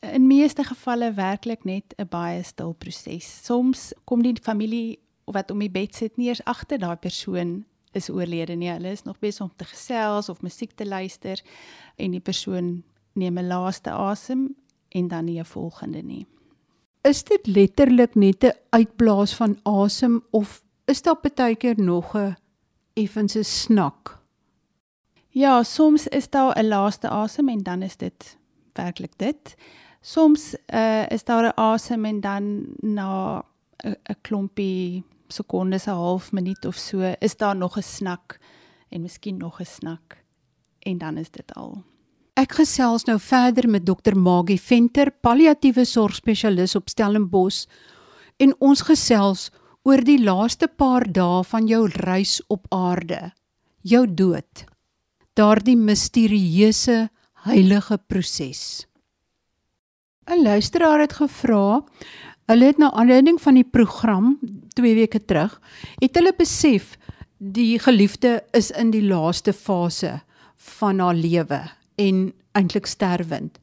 in 0.00 0.26
meeste 0.26 0.64
gevalle 0.64 1.12
werklik 1.12 1.64
net 1.64 1.94
'n 1.96 2.08
baie 2.08 2.42
stil 2.42 2.72
proses. 2.72 3.44
Soms 3.44 3.92
kom 4.04 4.22
die 4.22 4.36
familie 4.42 4.98
wat 5.24 5.50
om 5.50 5.58
die 5.58 5.70
bed 5.70 5.94
sit 5.94 6.16
nie 6.16 6.28
eens 6.28 6.44
agter 6.44 6.78
daai 6.78 6.96
persoon 6.96 7.64
is 7.92 8.10
oorlede 8.10 8.54
nie. 8.54 8.70
Hulle 8.70 8.90
is 8.90 9.02
nog 9.02 9.18
besig 9.18 9.42
om 9.42 9.52
te 9.56 9.64
gesels 9.64 10.28
of 10.28 10.42
musiek 10.42 10.72
te 10.72 10.86
luister 10.86 11.42
en 11.96 12.10
die 12.10 12.20
persoon 12.20 12.82
neem 13.12 13.38
'n 13.38 13.46
laaste 13.46 13.90
asem 13.90 14.54
en 14.88 15.08
dan 15.08 15.24
nie 15.24 15.38
'n 15.40 15.44
volgende 15.44 16.02
nie. 16.02 16.26
Is 17.02 17.24
dit 17.24 17.46
letterlik 17.46 18.14
net 18.14 18.44
'n 18.44 18.52
uitblaas 18.70 19.34
van 19.34 19.58
asem 19.62 20.22
of 20.30 20.62
is 20.86 21.02
daar 21.02 21.20
baie 21.20 21.56
keer 21.56 21.80
nog 21.80 22.16
'n 22.16 22.36
effense 22.94 23.42
snak? 23.42 24.18
Ja, 25.28 25.62
soms 25.62 26.08
is 26.08 26.30
daar 26.30 26.58
'n 26.58 26.68
laaste 26.68 27.08
asem 27.08 27.48
en 27.48 27.58
dan 27.58 27.82
is 27.82 27.96
dit 27.96 28.38
werklik 28.72 29.12
dit. 29.16 29.56
Soms 30.00 30.54
uh, 30.74 31.10
is 31.10 31.24
daar 31.24 31.44
'n 31.44 31.60
asem 31.60 32.04
en 32.04 32.20
dan 32.20 32.66
na 32.80 33.42
'n 33.84 34.16
klompie 34.20 35.04
sekondes, 35.28 35.86
'n 35.86 35.90
half 35.90 36.32
minuut 36.32 36.64
of 36.64 36.76
so, 36.76 37.14
is 37.18 37.36
daar 37.36 37.56
nog 37.56 37.76
'n 37.76 37.82
snak 37.82 38.38
en 38.88 39.02
miskien 39.02 39.36
nog 39.36 39.60
'n 39.60 39.64
snak 39.64 40.24
en 40.78 40.98
dan 40.98 41.16
is 41.16 41.30
dit 41.30 41.54
al. 41.54 41.82
Ek 42.38 42.52
gesels 42.52 43.04
nou 43.04 43.18
verder 43.20 43.68
met 43.68 43.86
dokter 43.86 44.14
Magie 44.16 44.60
Venter, 44.60 45.10
palliatiewe 45.10 45.84
sorgspesialis 45.84 46.76
op 46.78 46.88
Stellenbosch 46.88 47.66
en 48.36 48.54
ons 48.62 48.80
gesels 48.86 49.48
oor 49.82 50.04
die 50.04 50.20
laaste 50.22 50.68
paar 50.68 51.06
dae 51.12 51.42
van 51.44 51.66
jou 51.66 51.88
reis 51.88 52.38
op 52.46 52.66
aarde, 52.74 53.32
jou 53.82 54.04
dood. 54.06 54.64
Daardie 55.34 55.76
misterieuse 55.76 57.08
heilige 57.42 57.98
proses. 58.06 58.86
'n 60.28 60.42
Luisteraar 60.42 61.00
het 61.00 61.12
gevra 61.12 61.82
Hulle 62.48 62.64
het 62.64 62.78
na 62.80 62.88
aanleiding 62.96 63.36
van 63.40 63.58
die 63.58 63.64
program 63.64 64.38
2 64.72 64.94
weke 64.96 65.20
terug, 65.20 65.58
het 66.00 66.16
hulle 66.16 66.32
besef 66.36 66.94
die 67.36 67.76
geliefde 67.78 68.38
is 68.56 68.70
in 68.70 68.88
die 68.94 69.04
laaste 69.04 69.52
fase 69.52 70.14
van 70.78 71.02
haar 71.04 71.14
lewe 71.14 71.58
en 72.00 72.22
eintlik 72.56 72.88
sterwend. 72.88 73.58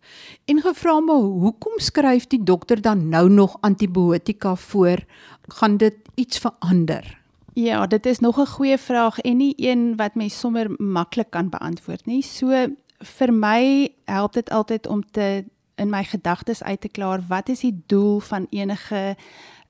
En 0.45 0.61
gevra 0.61 0.99
maar 1.01 1.25
hoekom 1.41 1.79
skryf 1.81 2.27
die 2.29 2.43
dokter 2.43 2.81
dan 2.81 3.09
nou 3.09 3.25
nog 3.29 3.57
antibiotika 3.65 4.55
voor? 4.55 5.01
Gaan 5.47 5.77
dit 5.77 5.97
iets 6.13 6.37
verander? 6.37 7.17
Ja, 7.53 7.87
dit 7.87 8.05
is 8.05 8.19
nog 8.19 8.37
'n 8.37 8.45
goeie 8.45 8.77
vraag 8.77 9.19
en 9.19 9.37
nie 9.37 9.53
een 9.57 9.95
wat 9.95 10.15
mens 10.15 10.39
sommer 10.39 10.69
maklik 10.77 11.29
kan 11.29 11.49
beantwoord 11.49 12.05
nie. 12.05 12.21
So 12.21 12.67
vir 12.99 13.33
my 13.33 13.89
help 14.05 14.33
dit 14.33 14.49
altyd 14.49 14.87
om 14.87 15.03
te 15.11 15.45
in 15.75 15.89
my 15.89 16.03
gedagtes 16.03 16.63
uit 16.63 16.81
te 16.81 16.89
klaar 16.89 17.23
wat 17.27 17.49
is 17.49 17.65
die 17.65 17.75
doel 17.87 18.19
van 18.19 18.47
enige 18.49 19.15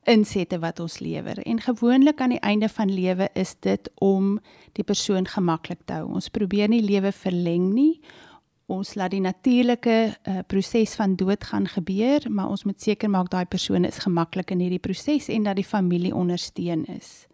insette 0.06 0.60
wat 0.62 0.80
ons 0.80 1.00
lewer. 1.00 1.40
En 1.44 1.62
gewoonlik 1.62 2.22
aan 2.22 2.36
die 2.36 2.40
einde 2.40 2.70
van 2.70 2.94
lewe 2.94 3.30
is 3.34 3.56
dit 3.60 3.90
om 3.96 4.40
die 4.78 4.84
persoon 4.84 5.28
gemaklik 5.28 5.82
te 5.86 5.98
hou. 5.98 6.12
Ons 6.14 6.30
probeer 6.30 6.70
nie 6.70 6.84
lewe 6.86 7.12
verleng 7.12 7.72
nie. 7.74 8.02
Ons 8.66 8.96
laat 8.98 9.14
die 9.14 9.22
natuurlike 9.22 9.96
uh, 10.10 10.40
proses 10.50 10.96
van 10.98 11.16
dood 11.16 11.44
gaan 11.44 11.68
gebeur, 11.70 12.26
maar 12.30 12.50
ons 12.50 12.64
moet 12.66 12.82
seker 12.82 13.10
maak 13.10 13.30
daai 13.34 13.46
persoon 13.46 13.86
is 13.86 14.02
gemaklik 14.02 14.54
in 14.54 14.64
hierdie 14.64 14.82
proses 14.82 15.30
en 15.30 15.46
dat 15.46 15.60
die 15.60 15.68
familie 15.68 16.16
ondersteun 16.16 16.86
is. 16.90 17.28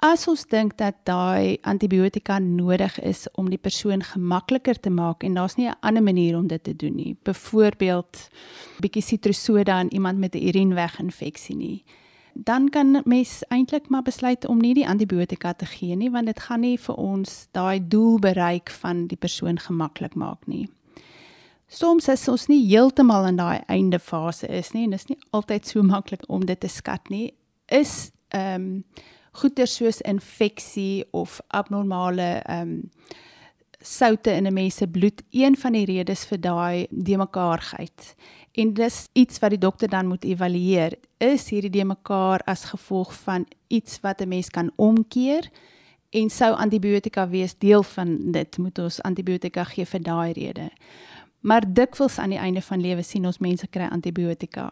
As 0.00 0.22
ons 0.32 0.46
dink 0.48 0.78
dat 0.80 1.02
daai 1.04 1.58
antibiotika 1.68 2.38
nodig 2.40 2.94
is 3.04 3.26
om 3.36 3.50
die 3.52 3.60
persoon 3.60 4.00
gemakliker 4.00 4.78
te 4.80 4.88
maak 4.88 5.26
en 5.28 5.34
daar's 5.36 5.58
nie 5.58 5.68
'n 5.68 5.76
ander 5.80 6.02
manier 6.02 6.36
om 6.38 6.46
dit 6.46 6.64
te 6.64 6.76
doen 6.76 6.94
nie. 6.94 7.16
Byvoorbeeld 7.22 8.28
bietjie 8.80 9.02
sitrosoda 9.02 9.72
aan 9.72 9.88
iemand 9.88 10.18
met 10.18 10.34
'n 10.34 10.46
urineweginfeksie 10.48 11.56
nie. 11.56 11.84
Dan 12.34 12.70
kan 12.70 13.02
mens 13.04 13.42
eintlik 13.48 13.88
maar 13.88 14.02
besluit 14.02 14.46
om 14.46 14.58
nie 14.58 14.74
die 14.74 14.88
antibiotika 14.88 15.52
te 15.52 15.66
gee 15.66 15.96
nie 15.96 16.10
want 16.10 16.26
dit 16.26 16.40
gaan 16.40 16.60
nie 16.60 16.78
vir 16.78 16.94
ons 16.94 17.48
daai 17.50 17.88
doel 17.88 18.18
bereik 18.18 18.70
van 18.70 19.06
die 19.06 19.18
persoon 19.18 19.58
gemaklik 19.58 20.14
maak 20.14 20.46
nie. 20.46 20.68
Soms 21.68 22.08
is 22.08 22.28
ons 22.28 22.46
nie 22.46 22.66
heeltemal 22.66 23.26
in 23.26 23.36
daai 23.36 23.60
einde 23.66 23.98
fase 23.98 24.48
is 24.48 24.72
nie 24.72 24.84
en 24.84 24.90
dit 24.90 25.00
is 25.00 25.08
nie 25.08 25.18
altyd 25.30 25.66
so 25.66 25.82
maklik 25.82 26.22
om 26.28 26.46
dit 26.46 26.60
te 26.60 26.68
skat 26.68 27.08
nie. 27.08 27.34
Is 27.68 28.10
ehm 28.28 28.54
um, 28.54 28.84
goeie 29.32 29.66
soos 29.66 30.00
infeksie 30.00 31.04
of 31.10 31.40
abnormale 31.48 32.42
ehm 32.44 32.68
um, 32.68 32.90
soutte 33.82 34.30
in 34.30 34.46
'n 34.46 34.52
mens 34.52 34.76
se 34.76 34.86
bloed 34.86 35.22
een 35.30 35.56
van 35.56 35.72
die 35.72 35.84
redes 35.84 36.24
vir 36.24 36.40
daai 36.40 36.86
de 36.90 37.16
mekaarheid. 37.16 38.14
En 38.52 38.74
dis 38.74 39.08
iets 39.12 39.38
wat 39.38 39.50
die 39.50 39.58
dokter 39.58 39.88
dan 39.88 40.06
moet 40.06 40.24
evalueer. 40.24 40.98
Is 41.18 41.48
hierdie 41.48 41.70
de 41.70 41.84
mekaar 41.84 42.40
as 42.44 42.64
gevolg 42.64 43.14
van 43.14 43.46
iets 43.66 44.00
wat 44.00 44.20
'n 44.20 44.28
mens 44.28 44.50
kan 44.50 44.70
omkeer? 44.76 45.50
En 46.10 46.30
sou 46.30 46.54
antibiotika 46.54 47.28
wees 47.28 47.54
deel 47.58 47.82
van 47.82 48.32
dit? 48.32 48.58
Moet 48.58 48.78
ons 48.78 49.02
antibiotika 49.02 49.64
gee 49.64 49.86
vir 49.86 50.02
daai 50.02 50.32
rede? 50.32 50.70
Maar 51.40 51.72
dikwels 51.72 52.18
aan 52.18 52.28
die 52.28 52.38
einde 52.38 52.62
van 52.62 52.80
lewe 52.80 53.02
sien 53.02 53.26
ons 53.26 53.38
mense 53.38 53.66
kry 53.66 53.86
antibiotika 53.90 54.70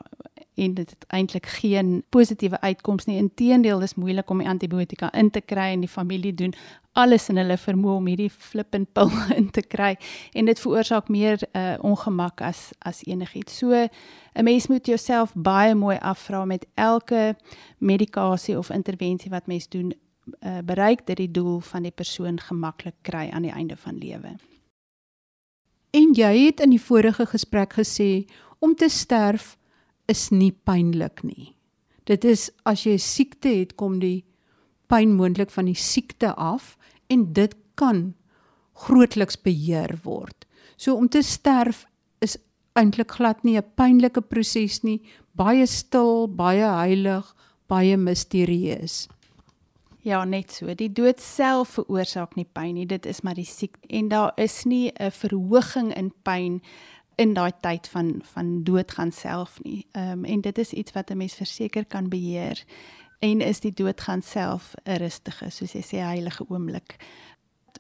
en 0.58 0.74
dit 0.74 0.90
het 0.90 1.04
eintlik 1.08 1.46
geen 1.46 2.02
positiewe 2.08 2.60
uitkoms 2.60 3.04
nie. 3.04 3.16
Inteendeel, 3.16 3.78
dis 3.78 3.94
moeilik 3.94 4.30
om 4.30 4.38
die 4.42 4.48
antibiotika 4.48 5.12
in 5.12 5.30
te 5.30 5.40
kry 5.40 5.72
en 5.72 5.80
die 5.80 5.88
familie 5.88 6.34
doen 6.34 6.54
alles 6.98 7.28
in 7.30 7.38
hulle 7.38 7.56
vermoë 7.60 7.96
om 8.00 8.08
hierdie 8.10 8.30
flippend 8.30 8.90
pil 8.96 9.12
in 9.38 9.50
te 9.54 9.62
kry 9.62 9.94
en 10.32 10.48
dit 10.50 10.60
veroorsaak 10.60 11.10
meer 11.12 11.42
uh, 11.52 11.76
ongemak 11.86 12.42
as 12.42 12.68
as 12.78 13.04
enigiets. 13.06 13.58
So 13.58 13.72
'n 13.74 14.44
mens 14.44 14.66
moet 14.66 14.86
jouself 14.86 15.32
baie 15.34 15.74
mooi 15.74 15.96
afvra 16.00 16.44
met 16.44 16.66
elke 16.74 17.36
medikasie 17.78 18.58
of 18.58 18.70
intervensie 18.70 19.30
wat 19.30 19.46
mens 19.46 19.68
doen, 19.68 19.94
uh, 20.40 20.58
bereik 20.64 21.06
dit 21.06 21.16
die 21.16 21.30
doel 21.30 21.60
van 21.60 21.82
die 21.82 21.94
persoon 21.94 22.40
gemaklik 22.40 22.94
kry 23.02 23.30
aan 23.30 23.42
die 23.42 23.52
einde 23.52 23.76
van 23.76 23.98
lewe. 23.98 24.36
En 25.90 26.12
jy 26.12 26.44
het 26.44 26.60
in 26.60 26.70
die 26.70 26.82
vorige 26.82 27.26
gesprek 27.26 27.72
gesê 27.72 28.26
om 28.58 28.74
te 28.74 28.88
sterf 28.88 29.57
is 30.08 30.30
nie 30.30 30.52
pynlik 30.52 31.22
nie. 31.22 31.54
Dit 32.08 32.24
is 32.24 32.48
as 32.64 32.86
jy 32.86 32.96
siekte 32.98 33.52
het, 33.52 33.76
kom 33.76 33.98
die 34.00 34.24
pyn 34.88 35.12
moontlik 35.18 35.52
van 35.52 35.68
die 35.68 35.76
siekte 35.76 36.32
af 36.34 36.76
en 37.12 37.32
dit 37.36 37.54
kan 37.76 38.14
grootliks 38.78 39.36
beheer 39.44 39.98
word. 40.04 40.46
So 40.76 40.96
om 40.96 41.08
te 41.08 41.22
sterf 41.22 41.84
is 42.24 42.38
eintlik 42.78 43.18
glad 43.18 43.44
nie 43.44 43.58
'n 43.58 43.70
pynlike 43.76 44.22
proses 44.22 44.82
nie, 44.82 45.02
baie 45.34 45.66
stil, 45.66 46.28
baie 46.28 46.64
heilig, 46.64 47.34
baie 47.68 47.96
misterieus. 47.96 49.08
Ja, 50.02 50.24
net 50.24 50.52
so. 50.52 50.74
Die 50.74 50.88
dood 50.88 51.20
self 51.20 51.68
veroorsaak 51.76 52.36
nie 52.36 52.46
pyn 52.46 52.74
nie, 52.74 52.86
dit 52.86 53.06
is 53.06 53.20
maar 53.22 53.34
die 53.34 53.44
siekte 53.44 53.88
en 53.88 54.08
daar 54.08 54.32
is 54.36 54.64
nie 54.64 54.92
'n 55.00 55.10
verhoging 55.10 55.92
in 55.96 56.12
pyn 56.22 56.62
in 57.18 57.34
daai 57.34 57.52
tyd 57.60 57.88
van 57.88 58.20
van 58.32 58.62
doodgaan 58.64 59.12
self 59.12 59.58
nie. 59.62 59.86
Ehm 59.92 60.18
um, 60.18 60.24
en 60.24 60.40
dit 60.40 60.58
is 60.58 60.72
iets 60.72 60.92
wat 60.92 61.10
'n 61.10 61.16
mens 61.16 61.34
verseker 61.34 61.84
kan 61.84 62.08
beheer 62.08 62.64
en 63.18 63.40
is 63.40 63.60
die 63.60 63.72
doodgaan 63.72 64.22
self 64.22 64.74
'n 64.84 64.96
rustige, 64.96 65.50
soos 65.50 65.72
jy 65.72 65.82
sê, 65.82 65.98
heilige 65.98 66.44
oomblik 66.48 66.96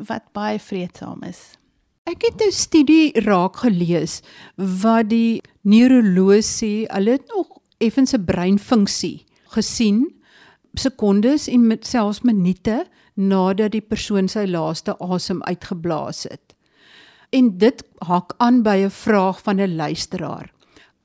wat 0.06 0.22
baie 0.32 0.58
vreedsaam 0.58 1.22
is. 1.22 1.58
Ek 2.04 2.22
het 2.22 2.42
'n 2.42 2.52
studie 2.52 3.20
raak 3.20 3.56
gelees 3.56 4.22
wat 4.56 5.08
die 5.10 5.42
neuroloog 5.62 6.44
sê 6.44 6.86
hulle 6.86 7.10
het 7.10 7.26
nog 7.36 7.60
effens 7.78 8.12
'n 8.12 8.24
breinfunksie 8.24 9.24
gesien 9.54 10.18
sekondes 10.74 11.48
en 11.48 11.66
met 11.66 11.86
selfs 11.86 12.20
minute 12.22 12.86
nadat 13.14 13.72
die 13.72 13.80
persoon 13.80 14.28
sy 14.28 14.46
laaste 14.46 14.94
asem 14.98 15.42
uitgeblaas 15.42 16.22
het. 16.22 16.47
En 17.30 17.58
dit 17.58 17.82
hak 18.08 18.34
aan 18.36 18.62
by 18.62 18.76
'n 18.84 18.90
vraag 18.90 19.42
van 19.42 19.60
'n 19.60 19.76
luisteraar. 19.76 20.52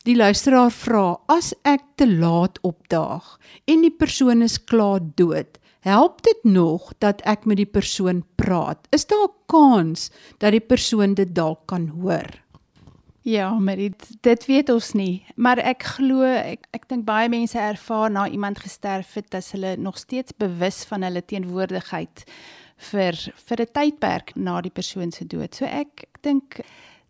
Die 0.03 0.15
luisteraar 0.15 0.71
vra: 0.71 1.19
"As 1.25 1.53
ek 1.61 1.81
te 1.95 2.07
laat 2.17 2.59
opdaag 2.61 3.39
en 3.65 3.81
die 3.81 3.91
persoon 3.91 4.41
is 4.41 4.63
klaar 4.63 4.99
dood, 5.15 5.59
help 5.79 6.21
dit 6.21 6.43
nog 6.43 6.93
dat 6.97 7.21
ek 7.21 7.45
met 7.45 7.57
die 7.57 7.65
persoon 7.65 8.23
praat? 8.35 8.87
Is 8.89 9.05
daar 9.05 9.27
'n 9.27 9.35
kans 9.45 10.11
dat 10.37 10.51
die 10.51 10.59
persoon 10.59 11.13
dit 11.13 11.35
dalk 11.35 11.59
kan 11.65 11.87
hoor?" 11.87 12.43
Ja, 13.21 13.53
maar 13.59 13.75
dit 13.75 14.07
dit 14.21 14.45
weet 14.45 14.69
ons 14.69 14.91
nie, 14.91 15.25
maar 15.35 15.57
ek 15.57 15.83
glo 15.83 16.21
ek 16.21 16.67
ek 16.75 16.89
dink 16.89 17.05
baie 17.05 17.29
mense 17.29 17.59
ervaar 17.59 18.11
na 18.11 18.27
iemand 18.27 18.59
gesterf 18.59 19.13
het 19.13 19.29
dat 19.31 19.47
hulle 19.51 19.77
nog 19.77 19.97
steeds 19.97 20.31
bewus 20.37 20.83
van 20.83 21.01
hulle 21.01 21.25
teenwoordigheid 21.25 22.23
vir 22.77 23.13
vir 23.47 23.61
'n 23.61 23.73
tydperk 23.73 24.35
na 24.35 24.61
die 24.61 24.71
persoon 24.71 25.11
se 25.11 25.25
dood. 25.25 25.55
So 25.55 25.65
ek 25.65 26.03
ek 26.03 26.21
dink 26.21 26.61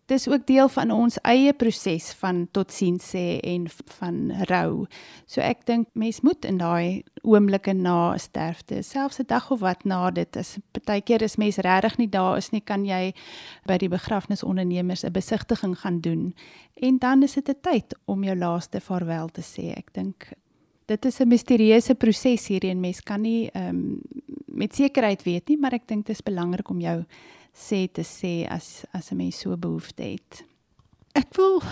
dis 0.06 0.28
ook 0.28 0.46
deel 0.46 0.68
van 0.68 0.90
ons 0.90 1.16
eie 1.24 1.52
proses 1.56 2.10
van 2.20 2.44
totsiens 2.52 3.06
sê 3.14 3.40
en 3.40 3.66
van 3.98 4.18
rou. 4.50 4.86
So 5.26 5.40
ek 5.40 5.64
dink 5.66 5.88
mens 5.96 6.20
moet 6.20 6.44
in 6.44 6.58
daai 6.60 7.04
oomblikke 7.22 7.72
na 7.72 8.12
'n 8.12 8.18
sterfte, 8.18 8.82
selfs 8.82 9.20
'n 9.20 9.26
dag 9.26 9.50
of 9.50 9.60
wat 9.60 9.84
na 9.84 10.10
dit 10.10 10.36
is, 10.36 10.58
partykeer 10.72 11.22
is 11.22 11.36
mens 11.36 11.56
regtig 11.56 11.98
nie 11.98 12.08
daar 12.08 12.36
is 12.36 12.52
nie, 12.52 12.60
kan 12.60 12.84
jy 12.84 13.14
by 13.66 13.78
die 13.78 13.88
begrafnisondernemers 13.88 15.04
'n 15.04 15.12
besigtiging 15.12 15.78
gaan 15.78 16.00
doen. 16.00 16.34
En 16.76 16.98
dan 16.98 17.22
is 17.22 17.34
dit 17.34 17.48
'n 17.48 17.60
tyd 17.60 17.94
om 18.04 18.24
jou 18.24 18.36
laaste 18.36 18.80
vaarwel 18.80 19.28
te 19.28 19.40
sê. 19.42 19.76
Ek 19.76 19.92
dink 19.94 20.32
dit 20.86 21.04
is 21.04 21.20
'n 21.20 21.28
misterieuse 21.28 21.94
proses 21.94 22.46
hierdie 22.46 22.70
en 22.70 22.80
mens 22.80 23.00
kan 23.00 23.20
nie 23.20 23.50
ehm 23.52 23.68
um, 23.68 24.00
met 24.54 24.74
sekerheid 24.74 25.22
weet 25.22 25.48
nie, 25.48 25.56
maar 25.58 25.72
ek 25.72 25.88
dink 25.88 26.06
dit 26.06 26.14
is 26.14 26.22
belangrik 26.22 26.68
om 26.70 26.80
jou 26.80 27.04
sê 27.52 27.88
te 27.90 28.02
sê 28.02 28.46
as 28.48 28.84
as 28.92 29.10
'n 29.10 29.16
mens 29.16 29.40
so 29.40 29.56
behoefte 29.56 30.02
het. 30.02 30.44
Ek 31.14 31.34
wil 31.36 31.62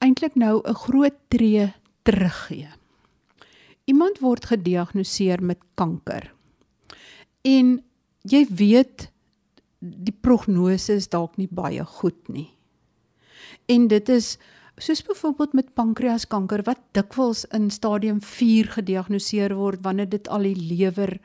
eintlik 0.00 0.34
nou 0.34 0.62
'n 0.64 0.74
groot 0.74 1.18
tree 1.28 1.72
teruggee. 2.02 2.68
Iemand 3.84 4.18
word 4.18 4.44
gediagnoseer 4.44 5.42
met 5.42 5.58
kanker. 5.74 6.34
En 7.42 7.82
jy 8.22 8.46
weet 8.50 9.10
die 9.80 10.14
prognose 10.20 10.92
is 10.92 11.08
dalk 11.08 11.36
nie 11.36 11.48
baie 11.50 11.84
goed 11.84 12.28
nie. 12.28 12.50
En 13.66 13.88
dit 13.88 14.08
is 14.08 14.38
soos 14.78 15.02
byvoorbeeld 15.02 15.52
met 15.52 15.74
pankreaskanker 15.74 16.62
wat 16.66 16.80
dikwels 16.96 17.44
in 17.54 17.70
stadium 17.70 18.20
4 18.22 18.70
gediagnoseer 18.78 19.54
word 19.58 19.82
wanneer 19.82 20.08
dit 20.08 20.28
al 20.28 20.46
die 20.46 20.56
lewer 20.56 21.18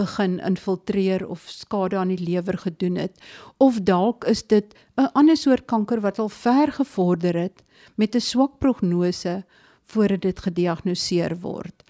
begin 0.00 0.38
infiltreer 0.40 1.24
of 1.28 1.44
skade 1.52 1.96
aan 1.96 2.12
die 2.12 2.20
lewer 2.20 2.58
gedoen 2.58 2.96
het 3.00 3.18
of 3.60 3.80
dalk 3.88 4.24
is 4.24 4.42
dit 4.42 4.74
'n 4.96 5.10
ander 5.12 5.36
soort 5.36 5.66
kanker 5.66 6.00
wat 6.00 6.18
al 6.18 6.28
ver 6.28 6.72
gevorder 6.72 7.34
het 7.36 7.62
met 7.96 8.14
'n 8.14 8.20
swak 8.20 8.58
prognose 8.58 9.44
voordat 9.84 10.20
dit 10.20 10.38
gediagnoseer 10.38 11.40
word. 11.40 11.82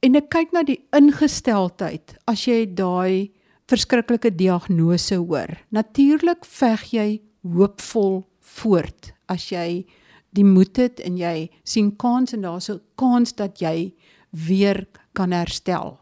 En 0.00 0.14
ek 0.14 0.28
kyk 0.28 0.52
na 0.52 0.62
die 0.62 0.84
ingesteldheid 0.92 2.16
as 2.26 2.44
jy 2.44 2.66
daai 2.74 3.30
verskriklike 3.66 4.34
diagnose 4.36 5.14
hoor. 5.14 5.56
Natuurlik 5.70 6.44
veg 6.44 6.82
jy 6.92 7.20
hoopvol 7.42 8.26
voort 8.40 9.12
as 9.26 9.48
jy 9.50 9.86
die 10.36 10.46
moed 10.46 10.76
het 10.80 11.00
en 11.00 11.16
jy 11.20 11.48
sien 11.64 11.92
kans 11.96 12.32
en 12.36 12.44
daar's 12.46 12.70
'n 12.70 12.80
kans 12.94 13.34
dat 13.34 13.60
jy 13.60 13.94
weer 14.30 14.86
kan 15.12 15.32
herstel 15.32 15.98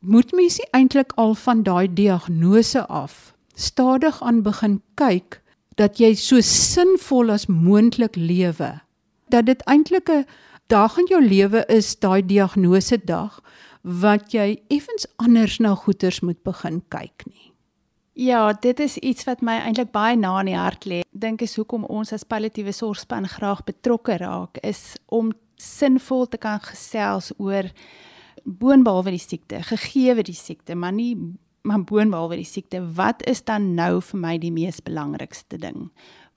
moet 0.00 0.32
mens 0.32 0.58
nie 0.58 0.70
eintlik 0.72 1.12
al 1.16 1.34
van 1.34 1.62
daai 1.62 1.88
diagnose 1.94 2.86
af 2.86 3.34
stadig 3.54 4.22
aan 4.22 4.42
begin 4.42 4.80
kyk 4.94 5.42
dat 5.76 5.98
jy 5.98 6.14
so 6.14 6.40
sinvol 6.40 7.30
as 7.30 7.46
moontlik 7.46 8.16
lewe 8.16 8.80
dat 9.28 9.46
dit 9.46 9.62
eintlik 9.66 10.08
'n 10.10 10.26
dag 10.68 10.98
in 10.98 11.06
jou 11.08 11.22
lewe 11.24 11.64
is 11.68 11.96
daai 11.98 12.22
diagnose 12.26 12.98
dag 13.04 13.40
wat 13.82 14.32
jy 14.32 14.58
effens 14.68 15.06
anders 15.16 15.58
na 15.58 15.74
goeters 15.74 16.20
moet 16.20 16.42
begin 16.44 16.82
kyk 16.92 17.24
nie. 17.26 17.47
Ja, 18.18 18.52
dit 18.52 18.80
is 18.80 18.96
iets 18.98 19.22
wat 19.28 19.44
my 19.46 19.60
eintlik 19.62 19.92
baie 19.94 20.16
na 20.18 20.32
in 20.40 20.48
die 20.50 20.56
hart 20.58 20.88
lê. 20.90 21.04
Dink 21.14 21.42
is 21.44 21.52
hoekom 21.54 21.84
ons 21.86 22.10
as 22.16 22.24
palliatiewe 22.26 22.72
sorgspan 22.74 23.28
graag 23.30 23.60
betrokke 23.68 24.16
raak 24.18 24.58
is 24.66 24.96
om 25.06 25.30
sinvol 25.54 26.26
te 26.26 26.40
kan 26.42 26.58
gesels 26.64 27.30
oor 27.38 27.68
boonbehalwe 28.42 29.12
die 29.14 29.22
siekte, 29.22 29.60
gegeewe 29.68 30.24
die 30.26 30.34
siekte, 30.34 30.74
maar 30.74 30.96
nie 30.96 31.12
maar 31.62 31.84
boonbehalwe 31.86 32.40
die 32.40 32.48
siekte, 32.48 32.80
wat 32.96 33.22
is 33.28 33.44
dan 33.46 33.74
nou 33.78 34.00
vir 34.10 34.20
my 34.24 34.34
die 34.42 34.50
mees 34.54 34.80
belangrikste 34.82 35.60
ding? 35.62 35.86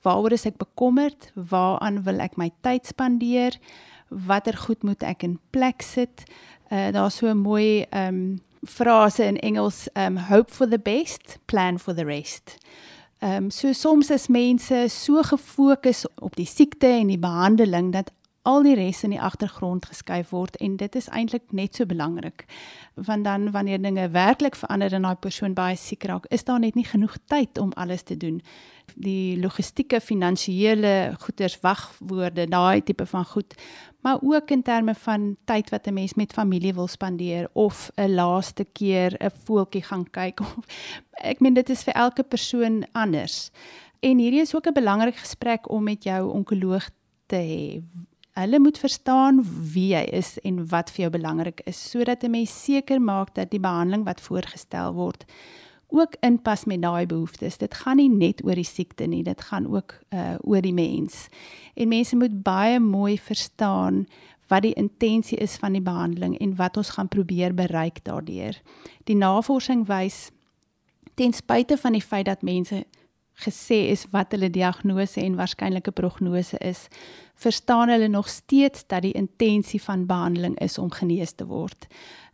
Waaroor 0.06 0.36
is 0.38 0.46
ek 0.46 0.62
bekommerd? 0.62 1.32
Waaraan 1.34 2.02
wil 2.06 2.22
ek 2.22 2.38
my 2.38 2.52
tyd 2.62 2.86
spandeer? 2.86 3.58
Watter 4.06 4.54
goed 4.68 4.86
moet 4.86 5.02
ek 5.02 5.26
in 5.26 5.38
plek 5.50 5.82
sit? 5.82 6.28
Uh 6.70 6.92
daar's 6.94 7.18
so 7.18 7.26
'n 7.26 7.42
mooi 7.42 7.86
ehm 7.90 8.14
um, 8.14 8.40
frase 8.66 9.24
in 9.24 9.36
Engels, 9.38 9.88
um 9.94 10.16
hope 10.16 10.50
for 10.50 10.66
the 10.66 10.78
best, 10.78 11.38
plan 11.46 11.78
for 11.78 11.94
the 11.94 12.04
rest. 12.04 12.58
Ehm 13.22 13.44
um, 13.44 13.50
so 13.50 13.72
soms 13.72 14.10
is 14.10 14.26
mense 14.28 14.88
so 14.88 15.22
gefokus 15.22 16.04
op 16.18 16.36
die 16.36 16.46
siekte 16.46 16.86
en 16.86 17.06
die 17.06 17.18
behandeling 17.18 17.92
dat 17.92 18.10
al 18.42 18.64
die 18.66 18.74
res 18.74 19.04
in 19.06 19.12
die 19.14 19.20
agtergrond 19.22 19.86
geskuif 19.86 20.32
word 20.34 20.56
en 20.64 20.74
dit 20.76 20.96
is 20.98 21.06
eintlik 21.14 21.52
net 21.54 21.78
so 21.78 21.86
belangrik 21.86 22.44
want 22.94 23.24
dan 23.24 23.50
wanneer 23.54 23.82
dinge 23.82 24.08
werklik 24.10 24.58
verander 24.58 24.92
en 24.98 25.06
daai 25.06 25.20
persoon 25.22 25.54
baie 25.54 25.76
siek 25.78 26.04
raak 26.10 26.26
is 26.34 26.44
daar 26.44 26.58
net 26.60 26.74
nie 26.74 26.86
genoeg 26.86 27.14
tyd 27.30 27.58
om 27.58 27.72
alles 27.72 28.02
te 28.02 28.16
doen. 28.16 28.40
Die 28.96 29.38
logistieke 29.40 30.00
finansiële 30.00 31.14
goeders 31.22 31.56
wagwoorde 31.62 32.48
daai 32.50 32.82
tipe 32.82 33.06
van 33.06 33.24
goed 33.24 33.54
maar 34.02 34.18
ook 34.20 34.50
in 34.50 34.62
terme 34.62 34.94
van 34.94 35.36
tyd 35.44 35.70
wat 35.70 35.86
'n 35.86 35.94
mens 35.94 36.14
met 36.14 36.32
familie 36.32 36.74
wil 36.74 36.86
spandeer 36.86 37.48
of 37.52 37.90
'n 37.96 38.14
laaste 38.14 38.64
keer 38.64 39.14
'n 39.18 39.30
voeltjie 39.44 39.82
gaan 39.82 40.10
kyk 40.10 40.40
of 40.56 40.66
ek 41.12 41.40
meen 41.40 41.54
dit 41.54 41.70
is 41.70 41.82
vir 41.82 41.94
elke 41.94 42.22
persoon 42.22 42.84
anders. 42.92 43.50
En 44.00 44.18
hierdie 44.18 44.40
is 44.40 44.54
ook 44.54 44.66
'n 44.66 44.72
belangrike 44.72 45.18
gesprek 45.18 45.70
om 45.70 45.82
met 45.82 46.02
jou 46.04 46.32
onkoloog 46.32 46.90
te 47.26 47.36
hê 47.36 47.82
Hulle 48.32 48.58
moet 48.58 48.78
verstaan 48.78 49.42
wie 49.44 49.90
jy 49.92 50.02
is 50.16 50.38
en 50.40 50.62
wat 50.68 50.90
vir 50.90 51.02
jou 51.04 51.10
belangrik 51.18 51.60
is 51.68 51.90
sodat 51.90 52.24
'n 52.24 52.30
mens 52.30 52.64
seker 52.64 53.00
maak 53.00 53.34
dat 53.34 53.50
die 53.50 53.60
behandeling 53.60 54.04
wat 54.04 54.20
voorgestel 54.20 54.94
word 54.94 55.24
ook 55.92 56.16
inpas 56.20 56.64
met 56.64 56.82
daai 56.82 57.06
behoeftes. 57.06 57.58
Dit 57.58 57.74
gaan 57.74 57.96
nie 57.96 58.08
net 58.08 58.44
oor 58.44 58.54
die 58.54 58.64
siekte 58.64 59.06
nie, 59.06 59.22
dit 59.22 59.40
gaan 59.40 59.66
ook 59.68 59.94
uh 60.10 60.36
oor 60.40 60.60
die 60.60 60.72
mens. 60.72 61.28
En 61.74 61.88
mense 61.88 62.16
moet 62.16 62.42
baie 62.42 62.80
mooi 62.80 63.18
verstaan 63.18 64.06
wat 64.48 64.62
die 64.62 64.74
intensie 64.74 65.38
is 65.38 65.56
van 65.56 65.72
die 65.72 65.84
behandeling 65.84 66.38
en 66.38 66.56
wat 66.56 66.76
ons 66.76 66.90
gaan 66.96 67.08
probeer 67.08 67.54
bereik 67.54 68.04
daardeur. 68.04 68.56
Die 69.04 69.16
navorsing 69.16 69.86
wys 69.86 70.30
ten 71.14 71.32
spyte 71.32 71.76
van 71.76 71.92
die 71.92 72.02
feit 72.02 72.26
dat 72.26 72.42
mense 72.42 72.84
gesê 73.34 73.88
is 73.90 74.06
wat 74.12 74.32
hulle 74.32 74.50
diagnose 74.50 75.20
en 75.20 75.36
waarskynlike 75.36 75.90
prognose 75.96 76.58
is, 76.58 76.88
verstaan 77.42 77.88
hulle 77.88 78.08
nog 78.08 78.28
steeds 78.28 78.84
dat 78.86 79.02
die 79.02 79.14
intensie 79.18 79.82
van 79.82 80.06
behandeling 80.06 80.58
is 80.60 80.78
om 80.78 80.90
genees 80.90 81.32
te 81.32 81.46
word. 81.46 81.86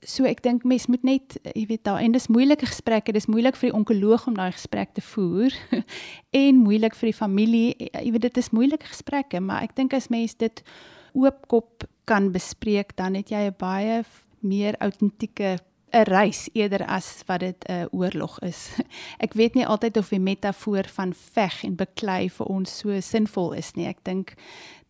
So 0.07 0.29
ek 0.29 0.43
dink 0.45 0.67
mens 0.69 0.87
moet 0.87 1.03
net, 1.03 1.39
jy 1.55 1.65
weet, 1.67 1.85
daar 1.89 2.03
en 2.03 2.13
dis 2.15 2.29
moeilike 2.31 2.69
gesprekke, 2.71 3.15
dis 3.17 3.27
moeilik 3.27 3.57
vir 3.59 3.71
die 3.71 3.77
onkoloog 3.79 4.29
om 4.31 4.37
daai 4.37 4.53
gesprek 4.53 4.93
te 4.95 5.03
voer 5.03 5.55
en 6.45 6.61
moeilik 6.63 6.95
vir 6.99 7.11
die 7.11 7.19
familie. 7.19 7.69
Jy 7.79 8.13
weet 8.15 8.29
dit 8.29 8.43
is 8.43 8.53
moeilike 8.55 8.91
gesprekke, 8.91 9.41
maar 9.41 9.67
ek 9.67 9.75
dink 9.79 9.97
as 9.97 10.11
mens 10.13 10.37
dit 10.39 10.63
oopkop 11.19 11.89
kan 12.09 12.31
bespreek, 12.33 12.95
dan 12.97 13.19
het 13.19 13.33
jy 13.33 13.49
'n 13.49 13.57
baie 13.59 14.05
meer 14.41 14.77
autentieke 14.79 15.59
'n 15.93 16.05
reis 16.05 16.49
eerder 16.53 16.87
as 16.87 17.23
wat 17.27 17.41
dit 17.41 17.65
'n 17.69 17.89
oorlog 17.91 18.39
is. 18.41 18.71
Ek 19.25 19.33
weet 19.33 19.55
nie 19.55 19.67
altyd 19.67 19.97
of 19.97 20.09
die 20.09 20.21
metafoor 20.21 20.85
van 20.85 21.15
veg 21.15 21.65
en 21.65 21.77
beklei 21.77 22.31
vir 22.31 22.47
ons 22.47 22.79
so 22.79 23.01
sinvol 23.01 23.53
is 23.53 23.75
nie. 23.75 23.87
Ek 23.87 24.05
dink 24.05 24.35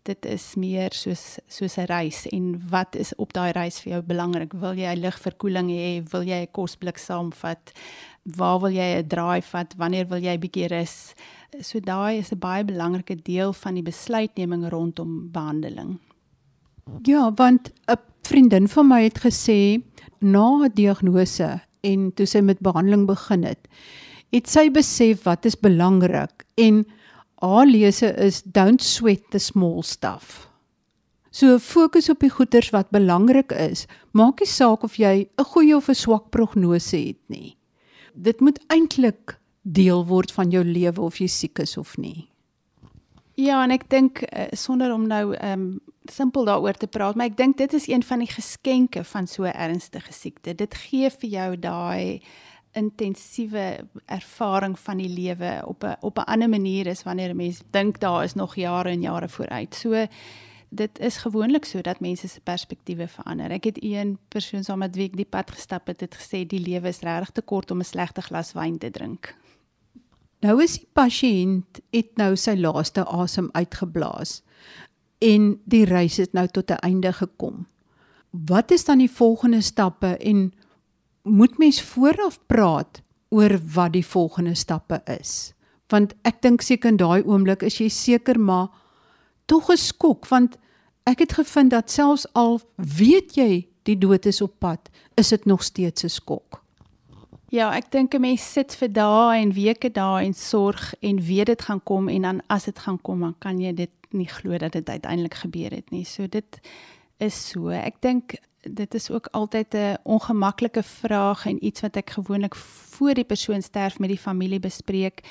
dit 0.08 0.26
is 0.26 0.54
meer 0.56 0.92
soos 0.92 1.38
soos 1.46 1.76
'n 1.78 1.87
reis 1.87 2.26
en 2.32 2.68
wat 2.70 2.96
is 2.96 3.14
op 3.16 3.32
daai 3.32 3.52
reis 3.52 3.80
vir 3.80 3.92
jou 3.92 4.02
belangrik? 4.02 4.52
Wil 4.52 4.74
jy 4.74 4.94
ligverkoeling 4.94 5.70
hê? 5.70 6.02
Wil 6.12 6.22
jy 6.22 6.40
'n 6.42 6.52
kosblik 6.52 6.98
saamvat? 6.98 7.72
Waar 8.24 8.61
wil 8.61 8.72
jy 8.72 8.98
'n 8.98 9.08
draai 9.08 9.42
vat? 9.42 9.74
Wanneer 9.76 10.06
wil 10.08 10.22
jy 10.22 10.38
bietjie 10.38 10.68
rus? 10.68 11.14
So 11.61 11.80
daai 11.80 12.18
is 12.18 12.32
'n 12.32 12.38
baie 12.38 12.64
belangrike 12.64 13.16
deel 13.22 13.52
van 13.52 13.74
die 13.74 13.82
besluitneming 13.82 14.68
rondom 14.68 15.30
behandeling. 15.32 15.98
Ja, 17.03 17.33
want 17.35 17.72
'n 17.87 17.96
vriendin 18.22 18.68
van 18.68 18.87
my 18.87 19.03
het 19.03 19.18
gesê 19.18 19.83
na 20.20 20.64
'n 20.64 20.70
diagnose 20.74 21.61
en 21.81 22.12
toe 22.14 22.27
sy 22.27 22.40
met 22.40 22.61
behandeling 22.61 23.07
begin 23.07 23.44
het, 23.44 23.68
het 24.33 24.48
sy 24.48 24.70
besef 24.70 25.22
wat 25.22 25.44
is 25.44 25.57
belangrik 25.57 26.44
en 26.55 26.87
haar 27.40 27.66
lese 27.66 28.14
is 28.16 28.42
don't 28.42 28.83
sweat 28.83 29.31
the 29.31 29.38
small 29.38 29.83
stuff. 29.83 30.48
So 31.31 31.59
fokus 31.59 32.09
op 32.09 32.20
die 32.24 32.33
goeders 32.33 32.70
wat 32.70 32.90
belangrik 32.90 33.53
is. 33.53 33.87
Maak 34.16 34.40
nie 34.40 34.48
saak 34.48 34.83
of 34.83 34.96
jy 34.96 35.29
'n 35.38 35.44
goeie 35.44 35.77
of 35.77 35.88
'n 35.88 35.94
swak 35.94 36.31
prognose 36.31 36.96
het 36.96 37.22
nie. 37.29 37.57
Dit 38.14 38.40
moet 38.40 38.59
eintlik 38.68 39.38
deel 39.62 40.07
word 40.07 40.33
van 40.33 40.51
jou 40.51 40.64
lewe 40.64 41.01
of 41.01 41.18
jy 41.18 41.27
siek 41.27 41.59
is 41.59 41.77
of 41.77 41.96
nie. 41.96 42.29
Ja, 43.38 43.61
en 43.62 43.70
ek 43.70 43.85
dink 43.87 44.24
uh, 44.27 44.48
sonder 44.59 44.90
om 44.90 45.07
nou 45.07 45.31
ehm 45.37 45.61
um, 45.61 45.70
simpel 46.09 46.46
daaroor 46.48 46.72
te 46.81 46.87
praat, 46.88 47.18
maar 47.20 47.29
ek 47.29 47.37
dink 47.37 47.59
dit 47.61 47.72
is 47.77 47.85
een 47.87 48.03
van 48.03 48.22
die 48.24 48.31
geskenke 48.33 49.03
van 49.05 49.27
so 49.29 49.44
ernstige 49.44 50.12
siekte. 50.16 50.55
Dit 50.57 50.72
gee 50.74 51.11
vir 51.12 51.29
jou 51.29 51.48
daai 51.61 52.22
intensiewe 52.72 53.66
ervaring 54.07 54.79
van 54.81 55.03
die 55.03 55.11
lewe 55.12 55.51
op 55.68 55.85
'n 55.85 55.96
op 56.01 56.18
'n 56.18 56.31
ander 56.33 56.48
manier 56.48 56.88
as 56.88 57.05
wanneer 57.05 57.31
'n 57.31 57.37
mens 57.37 57.62
dink 57.70 58.01
daar 58.01 58.24
is 58.24 58.35
nog 58.35 58.57
jare 58.57 58.90
en 58.90 59.03
jare 59.03 59.29
vooruit. 59.29 59.74
So 59.74 60.07
dit 60.68 60.98
is 60.98 61.16
gewoonlik 61.16 61.64
so 61.64 61.81
dat 61.81 62.01
mense 62.01 62.29
se 62.29 62.40
perspektiewe 62.40 63.09
verander. 63.09 63.51
Ek 63.51 63.64
het 63.64 63.79
een 63.83 64.18
persoon 64.29 64.64
saam 64.64 64.79
met 64.79 64.96
wie 64.96 65.07
ek 65.07 65.16
die 65.16 65.24
pad 65.31 65.51
gestap 65.51 65.87
het, 65.87 66.01
het 66.01 66.14
gesê 66.14 66.46
die 66.46 66.61
lewe 66.61 66.88
is 66.88 67.01
regtig 67.01 67.31
te 67.31 67.42
kort 67.42 67.70
om 67.70 67.79
'n 67.79 67.85
slegte 67.85 68.22
glas 68.22 68.53
wyn 68.53 68.79
te 68.79 68.90
drink. 68.90 69.37
Nou 70.44 70.61
is 70.62 70.77
die 70.79 70.88
pasiënt 70.94 71.81
het 71.94 72.12
nou 72.20 72.37
sy 72.38 72.55
laaste 72.59 73.03
asem 73.11 73.48
uitgeblaas 73.57 74.38
en 75.24 75.57
die 75.66 75.83
reis 75.88 76.20
het 76.22 76.33
nou 76.33 76.46
tot 76.46 76.70
'n 76.70 76.85
einde 76.87 77.12
gekom. 77.12 77.66
Wat 78.31 78.70
is 78.70 78.85
dan 78.85 78.98
die 78.98 79.11
volgende 79.11 79.61
stappe 79.61 80.16
en 80.16 80.53
moet 81.22 81.59
mens 81.59 81.83
vooraf 81.83 82.38
praat 82.46 83.03
oor 83.29 83.59
wat 83.74 83.92
die 83.92 84.07
volgende 84.07 84.55
stappe 84.55 85.03
is? 85.20 85.53
Want 85.88 86.14
ek 86.22 86.42
dink 86.42 86.61
seker 86.61 86.90
in 86.90 86.96
daai 86.96 87.22
oomblik 87.24 87.62
is 87.62 87.79
jy 87.79 87.88
seker 87.88 88.40
maar 88.40 88.68
tog 89.46 89.64
geskok 89.64 90.29
want 90.29 90.57
ek 91.05 91.18
het 91.18 91.33
gevind 91.33 91.70
dat 91.70 91.90
selfs 91.90 92.27
al 92.33 92.61
weet 92.77 93.35
jy 93.35 93.68
die 93.83 93.98
dood 93.98 94.27
is 94.27 94.40
op 94.40 94.59
pad, 94.59 94.90
is 95.16 95.29
dit 95.29 95.44
nog 95.44 95.62
steeds 95.62 96.05
'n 96.05 96.09
skok. 96.09 96.67
Ja, 97.48 97.70
ek 97.72 97.90
dink 97.90 98.14
'n 98.14 98.20
mens 98.20 98.52
sit 98.52 98.74
vir 98.76 98.88
dae 98.92 99.40
en 99.40 99.52
weke 99.52 99.90
daar 99.90 100.20
en 100.20 100.34
sorg 100.34 100.94
en 101.00 101.20
weet 101.20 101.46
dit 101.46 101.62
gaan 101.62 101.82
kom 101.82 102.08
en 102.08 102.22
dan 102.22 102.42
as 102.46 102.64
dit 102.64 102.78
gaan 102.78 103.00
kom, 103.00 103.20
dan 103.20 103.34
kan 103.38 103.61
jy 103.61 103.72
dit 103.74 103.90
nie 104.11 104.28
glo 104.28 104.58
dat 104.58 104.72
dit 104.72 104.88
uiteindelik 104.88 105.34
gebeur 105.34 105.70
het 105.70 105.90
nie. 105.90 106.04
So 106.04 106.26
dit 106.26 106.61
is 107.18 107.48
so. 107.48 107.68
Ek 107.68 108.00
dink 108.00 108.34
dit 108.62 108.94
is 108.94 109.11
ook 109.11 109.26
altyd 109.32 109.74
'n 109.74 109.96
ongemaklike 110.04 110.82
vraag 110.82 111.46
en 111.46 111.64
iets 111.64 111.80
wat 111.80 111.96
ek 111.96 112.11
gewoonlik 112.11 112.54
voor 112.54 113.14
die 113.14 113.24
persoon 113.24 113.62
sterf 113.62 113.98
met 113.98 114.08
die 114.08 114.18
familie 114.18 114.61
bespreek 114.61 115.22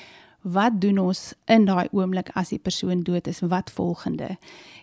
wat 0.42 0.80
doen 0.80 0.98
ons 0.98 1.32
in 1.44 1.64
daai 1.64 1.88
oomblik 1.90 2.30
as 2.34 2.48
die 2.54 2.58
persoon 2.58 3.02
dood 3.02 3.26
is? 3.26 3.40
Wat 3.40 3.70
volgende? 3.70 4.36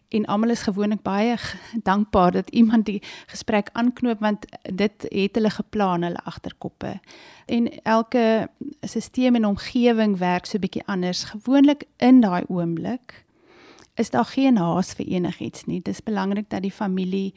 En 0.09 0.25
almal 0.25 0.49
is 0.49 0.61
gewoonlik 0.61 1.01
baie 1.01 1.37
dankbaar 1.89 2.31
dat 2.31 2.49
iemand 2.49 2.85
die 2.85 3.01
gesprek 3.27 3.69
aanknoop 3.73 4.19
want 4.19 4.45
dit 4.61 5.07
het 5.09 5.35
hulle 5.35 5.49
geplan 5.49 6.03
hulle 6.03 6.23
agterkoppe. 6.23 6.99
En 7.45 7.69
elke 7.83 8.49
stelsel 8.81 9.35
en 9.35 9.45
omgewing 9.45 10.17
werk 10.17 10.45
so 10.45 10.59
bietjie 10.59 10.85
anders. 10.85 11.23
Gewoonlik 11.23 11.83
in 11.97 12.21
daai 12.21 12.43
oomblik 12.47 13.23
is 13.95 14.09
daar 14.09 14.25
geen 14.25 14.57
haas 14.57 14.93
vir 14.93 15.05
enigiets 15.05 15.65
nie. 15.65 15.81
Dit 15.81 15.93
is 15.93 16.03
belangrik 16.03 16.49
dat 16.49 16.61
die 16.61 16.71
familie 16.71 17.33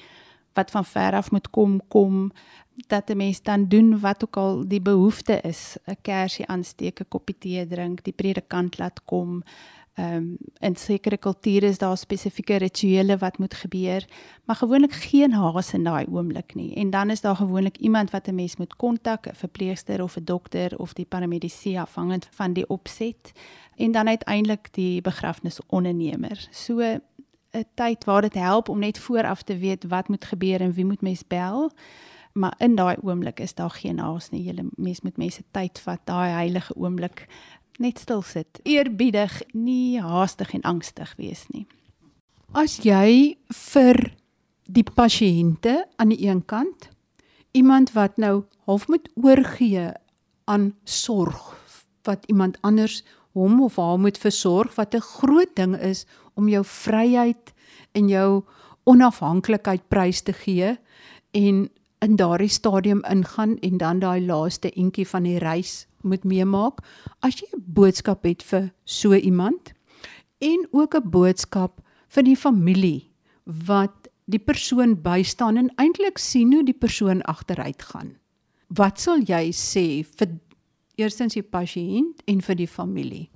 wat 0.59 0.71
van 0.71 0.85
ver 0.85 1.15
af 1.15 1.31
moet 1.31 1.51
kom 1.51 1.81
kom 1.89 2.33
dat 2.87 3.11
'n 3.11 3.17
mens 3.17 3.43
dan 3.43 3.69
doen 3.69 4.01
wat 4.01 4.25
ook 4.25 4.37
al 4.37 4.69
die 4.69 4.81
behoefte 4.81 5.41
is, 5.41 5.77
'n 5.85 5.97
kersie 6.03 6.47
aansteek, 6.47 7.01
'n 7.01 7.09
koppie 7.09 7.39
tee 7.39 7.67
drink, 7.67 8.05
die 8.05 8.13
predikant 8.13 8.79
laat 8.79 9.05
kom. 9.05 9.43
Ehm 9.95 10.15
um, 10.15 10.37
in 10.59 10.77
sekere 10.77 11.17
kulture 11.17 11.67
is 11.67 11.79
daar 11.79 11.97
spesifieke 11.97 12.57
rituele 12.57 13.17
wat 13.17 13.39
moet 13.39 13.55
gebeur, 13.55 14.05
maar 14.45 14.57
gewoonlik 14.57 14.93
geen 14.93 15.33
haas 15.33 15.73
in 15.73 15.85
daai 15.85 16.07
oomblik 16.11 16.55
nie. 16.55 16.75
En 16.75 16.91
dan 16.91 17.11
is 17.11 17.21
daar 17.21 17.37
gewoonlik 17.37 17.77
iemand 17.77 18.11
wat 18.11 18.27
'n 18.29 18.35
mens 18.35 18.57
moet 18.57 18.77
kontak, 18.77 19.27
'n 19.27 19.35
verpleegster 19.35 20.03
of 20.03 20.17
'n 20.17 20.25
dokter 20.25 20.79
of 20.79 20.93
die 20.93 21.05
paramedisy 21.05 21.79
afhangend 21.79 22.29
van 22.31 22.53
die 22.53 22.69
opset 22.69 23.33
en 23.77 23.93
dan 23.93 24.09
uiteindelik 24.09 24.69
die 24.71 25.01
begrafnisondernemer. 25.01 26.49
So 26.51 26.81
'n 26.81 27.65
tyd 27.75 28.05
waar 28.05 28.23
dit 28.23 28.35
help 28.35 28.69
om 28.69 28.79
net 28.79 28.99
vooraf 28.99 29.43
te 29.43 29.59
weet 29.59 29.85
wat 29.85 30.09
moet 30.09 30.25
gebeur 30.25 30.61
en 30.61 30.73
wie 30.73 30.85
moet 30.85 31.01
mens 31.01 31.27
bel 31.27 31.71
maar 32.39 32.55
in 32.63 32.77
daai 32.79 32.97
oomblik 33.03 33.41
is 33.41 33.55
daar 33.55 33.75
geen 33.75 33.99
haas 33.99 34.31
nie. 34.31 34.45
Jy 34.47 34.65
mens 34.77 35.03
moet 35.03 35.19
mense 35.19 35.43
tyd 35.53 35.79
vat, 35.85 36.01
daai 36.07 36.31
heilige 36.31 36.77
oomblik 36.77 37.27
net 37.79 37.99
stil 37.99 38.23
sit. 38.23 38.61
Eerbiedig, 38.63 39.43
nie 39.53 40.01
haastig 40.03 40.55
en 40.55 40.63
angstig 40.63 41.15
wees 41.19 41.47
nie. 41.55 41.67
As 42.57 42.79
jy 42.83 43.37
vir 43.53 44.01
die 44.69 44.85
pasiënte 44.85 45.83
aan 45.97 46.13
die 46.13 46.27
een 46.27 46.45
kant 46.45 46.91
iemand 47.57 47.93
wat 47.97 48.19
nou 48.21 48.45
half 48.69 48.89
moet 48.89 49.09
oorgee 49.17 49.89
aan 50.49 50.73
sorg 50.85 51.55
wat 52.09 52.25
iemand 52.29 52.59
anders 52.61 53.03
hom 53.37 53.63
of 53.63 53.77
haar 53.77 53.99
moet 54.01 54.19
versorg 54.19 54.75
wat 54.77 54.95
'n 54.95 55.01
groot 55.01 55.55
ding 55.57 55.77
is 55.77 56.07
om 56.35 56.49
jou 56.49 56.65
vryheid 56.65 57.53
en 57.93 58.09
jou 58.09 58.45
onafhanklikheid 58.85 59.89
prys 59.89 60.23
te 60.23 60.33
gee 60.33 60.77
en 61.31 61.69
in 62.05 62.17
daardie 62.17 62.49
stadium 62.49 63.03
ingaan 63.11 63.59
en 63.59 63.79
dan 63.79 63.99
daai 63.99 64.21
laaste 64.27 64.71
entjie 64.71 65.07
van 65.09 65.23
die 65.23 65.39
reis 65.39 65.87
moet 66.03 66.25
meemaak. 66.25 66.81
As 67.21 67.41
jy 67.41 67.47
'n 67.53 67.65
boodskap 67.67 68.25
het 68.25 68.43
vir 68.43 68.73
so 68.85 69.15
iemand 69.15 69.73
en 70.41 70.67
ook 70.71 70.95
'n 70.95 71.11
boodskap 71.11 71.81
vir 72.09 72.23
die 72.23 72.37
familie 72.37 73.11
wat 73.45 74.09
die 74.25 74.39
persoon 74.39 75.03
bystaan 75.03 75.57
en 75.57 75.71
eintlik 75.77 76.19
sien 76.19 76.53
hoe 76.53 76.65
die 76.65 76.77
persoon 76.77 77.23
agteruit 77.23 77.83
gaan. 77.83 78.17
Wat 78.69 79.01
sal 79.01 79.21
jy 79.25 79.53
sê 79.53 80.05
vir 80.05 80.39
eerstens 80.97 81.35
die 81.35 81.43
pasiënt 81.43 82.23
en 82.27 82.41
vir 82.41 82.55
die 82.55 82.69
familie? 82.69 83.29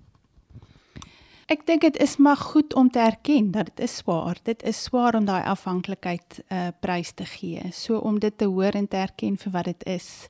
Ek 1.53 1.67
dink 1.69 1.83
dit 1.85 1.97
is 2.01 2.15
maar 2.17 2.37
goed 2.37 2.73
om 2.75 2.89
te 2.91 2.99
erken 2.99 3.51
dat 3.53 3.67
dit 3.75 3.81
is 3.85 3.97
swaar. 3.97 4.39
Dit 4.43 4.63
is 4.65 4.79
swaar 4.83 5.19
om 5.19 5.27
daai 5.29 5.43
afhanklikheid 5.45 6.39
uh 6.49 6.71
prys 6.81 7.11
te 7.13 7.27
gee. 7.29 7.61
So 7.77 7.99
om 7.99 8.17
dit 8.19 8.39
te 8.39 8.49
hoor 8.49 8.73
en 8.79 8.89
te 8.89 8.97
erken 8.97 9.37
vir 9.37 9.53
wat 9.53 9.69
dit 9.69 9.85
is. 9.85 10.29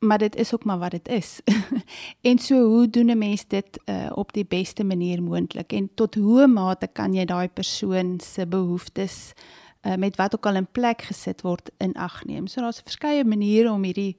Maar 0.00 0.18
dit 0.18 0.36
is 0.36 0.54
ook 0.54 0.64
maar 0.64 0.78
wat 0.78 0.96
dit 0.96 1.08
is. 1.08 1.40
en 2.30 2.38
so 2.38 2.62
hoe 2.64 2.88
doen 2.88 3.12
'n 3.12 3.18
mens 3.18 3.44
dit 3.44 3.80
uh 3.84 4.08
op 4.14 4.32
die 4.32 4.46
beste 4.48 4.84
manier 4.84 5.22
moontlik 5.22 5.72
en 5.72 5.90
tot 5.94 6.14
hoe 6.14 6.46
mate 6.46 6.88
kan 6.92 7.12
jy 7.14 7.24
daai 7.24 7.48
persoon 7.48 8.20
se 8.20 8.46
behoeftes 8.46 9.32
uh 9.82 9.96
met 9.96 10.16
wat 10.16 10.34
ook 10.34 10.46
al 10.46 10.56
in 10.56 10.72
plek 10.72 11.02
gesit 11.02 11.42
word 11.42 11.70
in 11.78 11.92
ag 11.94 12.24
neem. 12.24 12.46
So 12.46 12.60
daar's 12.60 12.80
verskeie 12.80 13.24
maniere 13.24 13.72
om 13.72 13.82
hierdie 13.82 14.16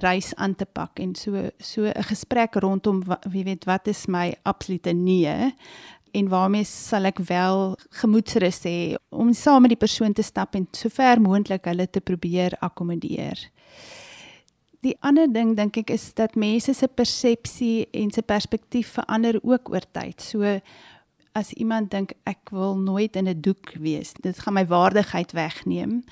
reis 0.00 0.34
aan 0.34 0.54
te 0.54 0.64
pak 0.64 0.98
en 0.98 1.14
so 1.14 1.50
so 1.58 1.84
'n 1.84 2.02
gesprek 2.02 2.54
rondom 2.54 3.02
wie 3.28 3.44
weet 3.44 3.64
wat 3.64 3.86
is 3.86 4.06
my 4.06 4.34
absolute 4.42 4.92
nee 4.92 5.52
en 6.12 6.28
waarmee 6.28 6.64
sal 6.64 7.08
ek 7.08 7.18
wel 7.28 7.76
gemoedsrus 8.00 8.62
hê 8.68 8.94
om 9.08 9.32
saam 9.32 9.64
met 9.64 9.72
die 9.72 9.80
persoon 9.80 10.12
te 10.12 10.22
stap 10.22 10.54
en 10.54 10.68
sover 10.76 11.20
moontlik 11.20 11.64
hulle 11.64 11.88
te 11.90 12.00
probeer 12.00 12.56
akkommodeer. 12.60 13.40
Die 14.82 14.96
ander 15.00 15.30
ding 15.30 15.54
dink 15.56 15.78
ek 15.84 15.92
is 15.94 16.10
dat 16.18 16.34
mense 16.34 16.74
se 16.74 16.88
persepsie 16.88 17.88
en 17.92 18.10
se 18.10 18.22
perspektief 18.22 18.96
verander 18.98 19.38
ook 19.42 19.70
oor 19.72 19.86
tyd. 19.94 20.20
So 20.20 20.58
as 21.32 21.52
iemand 21.56 21.90
dink 21.94 22.12
ek 22.28 22.52
wil 22.52 22.76
nooit 22.76 23.16
in 23.16 23.28
'n 23.28 23.40
doek 23.40 23.72
wees, 23.80 24.12
dit 24.20 24.38
gaan 24.38 24.54
my 24.54 24.66
waardigheid 24.66 25.32
wegneem 25.32 26.02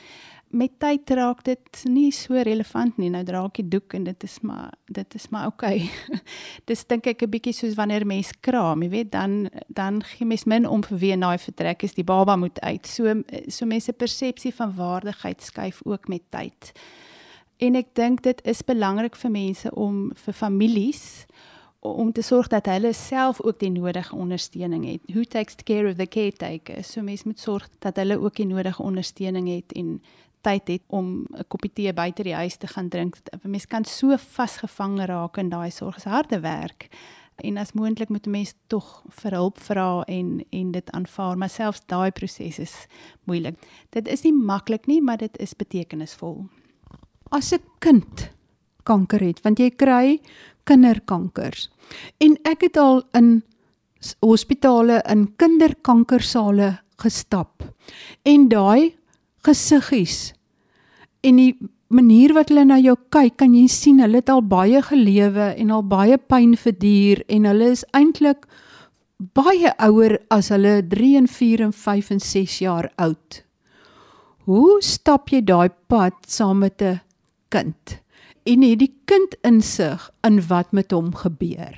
met 0.50 0.72
tyd 0.82 1.10
raak 1.14 1.44
dit 1.46 1.82
nie 1.86 2.10
so 2.14 2.34
relevant 2.34 2.96
nie. 2.98 3.10
Nou 3.12 3.22
dra 3.26 3.44
ek 3.46 3.60
die 3.60 3.68
doek 3.70 3.94
en 3.94 4.06
dit 4.08 4.24
is 4.26 4.38
maar 4.46 4.72
dit 4.90 5.14
is 5.14 5.28
maar 5.30 5.50
oukei. 5.50 5.84
Okay. 5.86 6.20
Dis 6.70 6.82
dink 6.90 7.06
ek 7.06 7.22
'n 7.22 7.30
bietjie 7.30 7.54
soos 7.54 7.76
wanneer 7.78 8.06
mens 8.06 8.32
kraam, 8.40 8.82
jy 8.82 8.90
weet, 8.90 9.12
dan 9.12 9.48
dan 9.68 10.02
gee 10.02 10.26
mens 10.26 10.44
min 10.44 10.66
om 10.66 10.82
vir 10.82 10.98
wie 10.98 11.16
naai 11.16 11.38
vertrek 11.38 11.82
is 11.82 11.94
die 11.94 12.04
baba 12.04 12.36
moet 12.36 12.58
uit. 12.60 12.86
So 12.86 13.22
so 13.48 13.66
mense 13.66 13.92
persepsie 13.92 14.54
van 14.54 14.74
waardigheid 14.74 15.42
skuif 15.42 15.80
ook 15.84 16.08
met 16.08 16.22
tyd. 16.30 16.72
En 17.60 17.76
ek 17.76 17.94
dink 17.94 18.22
dit 18.22 18.40
is 18.44 18.62
belangrik 18.62 19.16
vir 19.16 19.30
mense 19.30 19.70
om 19.74 20.10
vir 20.16 20.34
families 20.34 21.26
om 21.80 22.12
te 22.12 22.22
sorg 22.22 22.48
dat 22.52 22.66
hulle 22.66 22.92
self 22.92 23.40
ook 23.40 23.58
die 23.60 23.70
nodige 23.70 24.16
ondersteuning 24.16 24.84
het. 24.84 25.00
Who 25.08 25.24
takes 25.24 25.56
care 25.64 25.88
of 25.88 25.96
the 25.96 26.06
caretaker? 26.06 26.84
So 26.84 27.02
mense 27.02 27.24
moet 27.26 27.40
sorg 27.40 27.68
dat 27.78 27.96
hulle 27.96 28.20
ook 28.20 28.36
die 28.36 28.46
nodige 28.46 28.82
ondersteuning 28.82 29.48
het 29.48 29.72
en 29.72 30.02
tyd 30.40 30.68
het 30.68 30.83
om 30.87 31.26
'n 31.31 31.44
koppie 31.48 31.72
tee 31.72 31.92
buite 31.92 32.22
die 32.22 32.35
huis 32.35 32.57
te 32.57 32.66
gaan 32.66 32.88
drink. 32.88 33.16
Mens 33.42 33.66
kan 33.66 33.85
so 33.85 34.16
vasgevang 34.16 34.98
raak 35.05 35.37
in 35.37 35.48
daai 35.48 35.70
sorg. 35.70 35.96
Is 35.96 36.05
harde 36.05 36.40
werk. 36.40 36.88
En 37.37 37.57
as 37.57 37.72
moontlik 37.72 38.09
moet 38.09 38.26
'n 38.26 38.31
mens 38.31 38.55
tog 38.66 39.03
vir 39.09 39.33
hulp 39.33 39.61
vra 39.61 40.03
en 40.07 40.44
en 40.50 40.70
dit 40.70 40.90
aanvaar, 40.90 41.38
maar 41.38 41.48
selfs 41.48 41.83
daai 41.87 42.11
proses 42.11 42.59
is 42.59 42.87
moeilik. 43.24 43.57
Dit 43.90 44.09
is 44.09 44.22
nie 44.22 44.33
maklik 44.33 44.87
nie, 44.87 45.00
maar 45.03 45.16
dit 45.16 45.38
is 45.38 45.55
betekenisvol. 45.55 46.46
As 47.31 47.53
'n 47.53 47.62
kind 47.79 48.31
kanker 48.83 49.20
het, 49.20 49.42
want 49.42 49.59
jy 49.59 49.70
kry 49.70 50.20
kinderkankers. 50.64 51.70
En 52.18 52.37
ek 52.44 52.61
het 52.61 52.76
al 52.76 53.03
in 53.12 53.42
hospitale 54.20 55.03
in 55.09 55.37
kinderkankersale 55.37 56.79
gestap. 56.96 57.64
En 58.22 58.48
daai 58.48 58.96
gesiggies 59.46 60.33
en 61.26 61.37
die 61.37 61.55
manier 61.90 62.33
wat 62.37 62.53
hulle 62.53 62.64
na 62.64 62.79
jou 62.79 62.94
kyk, 63.12 63.37
kan 63.42 63.55
jy 63.55 63.66
sien 63.68 64.00
hulle 64.03 64.20
het 64.20 64.31
al 64.31 64.42
baie 64.46 64.81
gelewe 64.87 65.50
en 65.59 65.72
al 65.74 65.83
baie 65.83 66.18
pyn 66.18 66.55
verduur 66.57 67.24
en 67.29 67.48
hulle 67.50 67.70
is 67.74 67.85
eintlik 67.96 68.46
baie 69.37 69.72
ouer 69.85 70.16
as 70.33 70.48
hulle 70.55 70.79
3 70.92 71.16
en 71.18 71.29
4 71.29 71.64
en 71.66 71.72
5 71.76 72.12
en 72.14 72.22
6 72.24 72.59
jaar 72.62 72.88
oud. 72.96 73.40
Hoe 74.48 74.79
stap 74.83 75.29
jy 75.35 75.42
daai 75.44 75.68
pad 75.92 76.14
saam 76.26 76.62
met 76.64 76.83
'n 76.83 77.00
kind? 77.48 78.00
En 78.46 78.62
het 78.62 78.79
die 78.79 78.94
kind 79.05 79.37
insig 79.44 80.11
in 80.24 80.40
wat 80.48 80.72
met 80.72 80.90
hom 80.90 81.14
gebeur? 81.14 81.76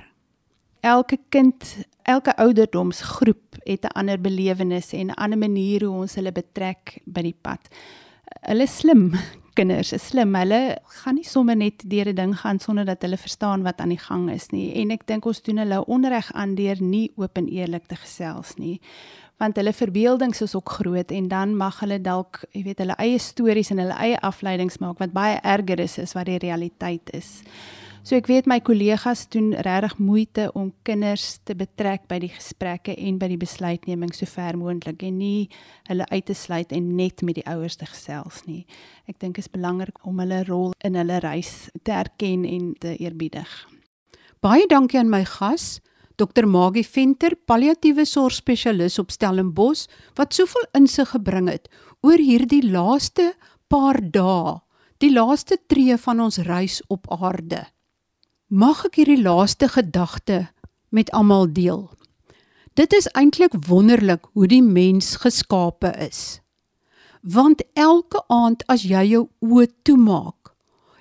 Elke 0.80 1.18
kind, 1.28 1.86
elke 2.02 2.36
ouderdomsgroep 2.36 3.51
het 3.64 3.84
'n 3.84 3.94
ander 3.98 4.20
belewenis 4.20 4.92
en 4.92 5.06
'n 5.06 5.14
ander 5.14 5.38
manier 5.38 5.84
hoe 5.84 6.00
ons 6.00 6.14
hulle 6.14 6.32
betrek 6.32 7.00
by 7.04 7.22
die 7.22 7.36
pad. 7.42 7.60
Hulle 8.40 8.66
slim, 8.66 9.12
kinders 9.58 9.92
is 9.92 10.06
slim. 10.06 10.34
Hulle 10.34 10.78
gaan 11.02 11.14
nie 11.14 11.24
sommer 11.24 11.56
net 11.56 11.82
deur 11.90 12.08
'n 12.08 12.14
ding 12.14 12.36
gaan 12.38 12.58
sonder 12.58 12.84
dat 12.84 13.02
hulle 13.02 13.16
verstaan 13.16 13.62
wat 13.62 13.80
aan 13.80 13.88
die 13.88 13.98
gang 13.98 14.30
is 14.30 14.50
nie. 14.50 14.74
En 14.74 14.90
ek 14.90 15.06
dink 15.06 15.24
ons 15.24 15.42
doen 15.42 15.58
hulle 15.58 15.84
onreg 15.86 16.32
aan 16.32 16.54
deur 16.54 16.76
nie 16.80 17.10
oop 17.16 17.36
en 17.36 17.48
eerlik 17.48 17.86
te 17.86 17.96
gesels 17.96 18.56
nie. 18.56 18.80
Want 19.38 19.56
hulle 19.56 19.72
verbeeldings 19.72 20.40
is 20.42 20.54
ook 20.54 20.70
groot 20.70 21.10
en 21.10 21.28
dan 21.28 21.56
mag 21.56 21.80
hulle 21.80 22.00
dalk, 22.00 22.44
jy 22.52 22.62
weet, 22.62 22.78
hulle 22.78 22.96
eie 22.98 23.18
stories 23.18 23.70
en 23.70 23.78
hulle 23.78 23.96
eie 23.98 24.20
afleidings 24.20 24.78
maak 24.78 24.98
wat 24.98 25.12
baie 25.12 25.40
erger 25.42 25.80
is 25.80 25.98
as 25.98 26.14
wat 26.14 26.26
die 26.26 26.38
realiteit 26.38 27.10
is. 27.12 27.42
So 28.02 28.16
ek 28.18 28.26
weet 28.26 28.48
my 28.50 28.56
kollegas 28.58 29.28
doen 29.30 29.52
regtig 29.62 29.92
moeite 30.02 30.48
om 30.58 30.72
kinders 30.82 31.36
te 31.46 31.54
betrek 31.54 32.08
by 32.10 32.16
die 32.24 32.32
gesprekke 32.34 32.96
en 32.98 33.20
by 33.20 33.28
die 33.30 33.38
besluitneming 33.38 34.10
so 34.10 34.26
ver 34.26 34.56
moontlik 34.58 35.04
en 35.06 35.20
nie 35.20 35.44
hulle 35.86 36.08
uit 36.10 36.24
te 36.26 36.34
sluit 36.34 36.72
en 36.74 36.88
net 36.98 37.22
met 37.22 37.36
die 37.38 37.44
ouers 37.46 37.76
te 37.78 37.86
gesels 37.86 38.40
nie. 38.48 38.64
Ek 39.06 39.20
dink 39.22 39.38
dit 39.38 39.46
is 39.46 39.52
belangrik 39.52 40.00
om 40.02 40.18
hulle 40.18 40.40
rol 40.48 40.72
in 40.82 40.98
hulle 40.98 41.20
reis 41.22 41.68
te 41.86 41.94
erken 41.94 42.42
en 42.48 42.72
te 42.82 42.96
eerbiedig. 42.98 43.52
Baie 44.42 44.66
dankie 44.66 44.98
aan 44.98 45.12
my 45.12 45.22
gas, 45.22 45.76
Dr. 46.18 46.48
Magie 46.50 46.82
Venter, 46.82 47.36
palliatiewe 47.46 48.02
sorgspesialis 48.02 48.98
op 48.98 49.14
Stellenbosch, 49.14 49.86
wat 50.18 50.34
soveel 50.34 50.66
insig 50.74 51.14
gebring 51.14 51.46
het 51.52 51.70
oor 52.02 52.18
hierdie 52.18 52.64
laaste 52.66 53.28
paar 53.70 54.02
dae, 54.02 54.58
die 54.98 55.12
laaste 55.14 55.60
tree 55.70 55.94
van 56.02 56.24
ons 56.26 56.40
reis 56.50 56.80
op 56.90 57.06
aarde. 57.14 57.62
Mag 58.52 58.82
ek 58.84 58.98
hierdie 59.00 59.22
laaste 59.24 59.64
gedagte 59.72 60.50
met 60.92 61.08
almal 61.16 61.46
deel? 61.56 61.86
Dit 62.76 62.92
is 62.92 63.06
eintlik 63.16 63.54
wonderlik 63.64 64.26
hoe 64.36 64.44
die 64.44 64.60
mens 64.60 65.14
geskape 65.22 65.88
is. 65.96 66.42
Want 67.24 67.64
elke 67.72 68.20
aand 68.28 68.60
as 68.68 68.84
jy 68.84 69.06
jou 69.08 69.22
oë 69.40 69.70
toemaak 69.88 70.52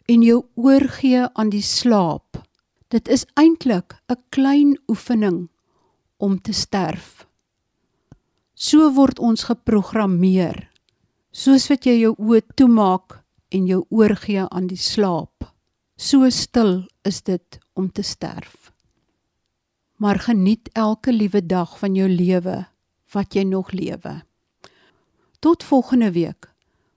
en 0.07 0.23
jou 0.23 0.37
oorgee 0.55 1.25
aan 1.27 1.51
die 1.51 1.65
slaap, 1.65 2.39
dit 2.87 3.11
is 3.11 3.27
eintlik 3.35 3.99
'n 4.07 4.23
klein 4.31 4.79
oefening 4.87 5.49
om 6.23 6.39
te 6.39 6.55
sterf. 6.55 7.27
So 8.55 8.93
word 8.95 9.19
ons 9.19 9.43
geprogrammeer. 9.51 10.71
Soos 11.31 11.67
wat 11.67 11.83
jy 11.83 11.99
jou 11.99 12.15
oë 12.15 12.47
toemaak 12.55 13.19
en 13.51 13.67
jou 13.67 13.83
oorgee 13.89 14.47
aan 14.47 14.67
die 14.67 14.79
slaap. 14.79 15.50
So 16.01 16.25
stil 16.33 16.87
is 17.05 17.19
dit 17.21 17.59
om 17.77 17.91
te 17.91 18.01
sterf. 18.01 18.71
Maar 20.01 20.17
geniet 20.19 20.69
elke 20.73 21.13
liewe 21.13 21.45
dag 21.45 21.75
van 21.77 21.93
jou 21.93 22.07
lewe 22.09 22.55
wat 23.13 23.35
jy 23.37 23.43
nog 23.45 23.69
lewe. 23.71 24.15
Tot 25.39 25.63
volgende 25.63 26.09
week 26.11 26.49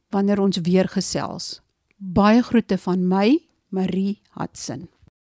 wanneer 0.09 0.41
ons 0.41 0.57
weer 0.65 0.89
gesels. 0.89 1.61
Baie 1.97 2.41
groete 2.43 2.79
van 2.81 3.05
my, 3.09 3.43
Marie 3.69 4.23
Hudson. 4.39 4.89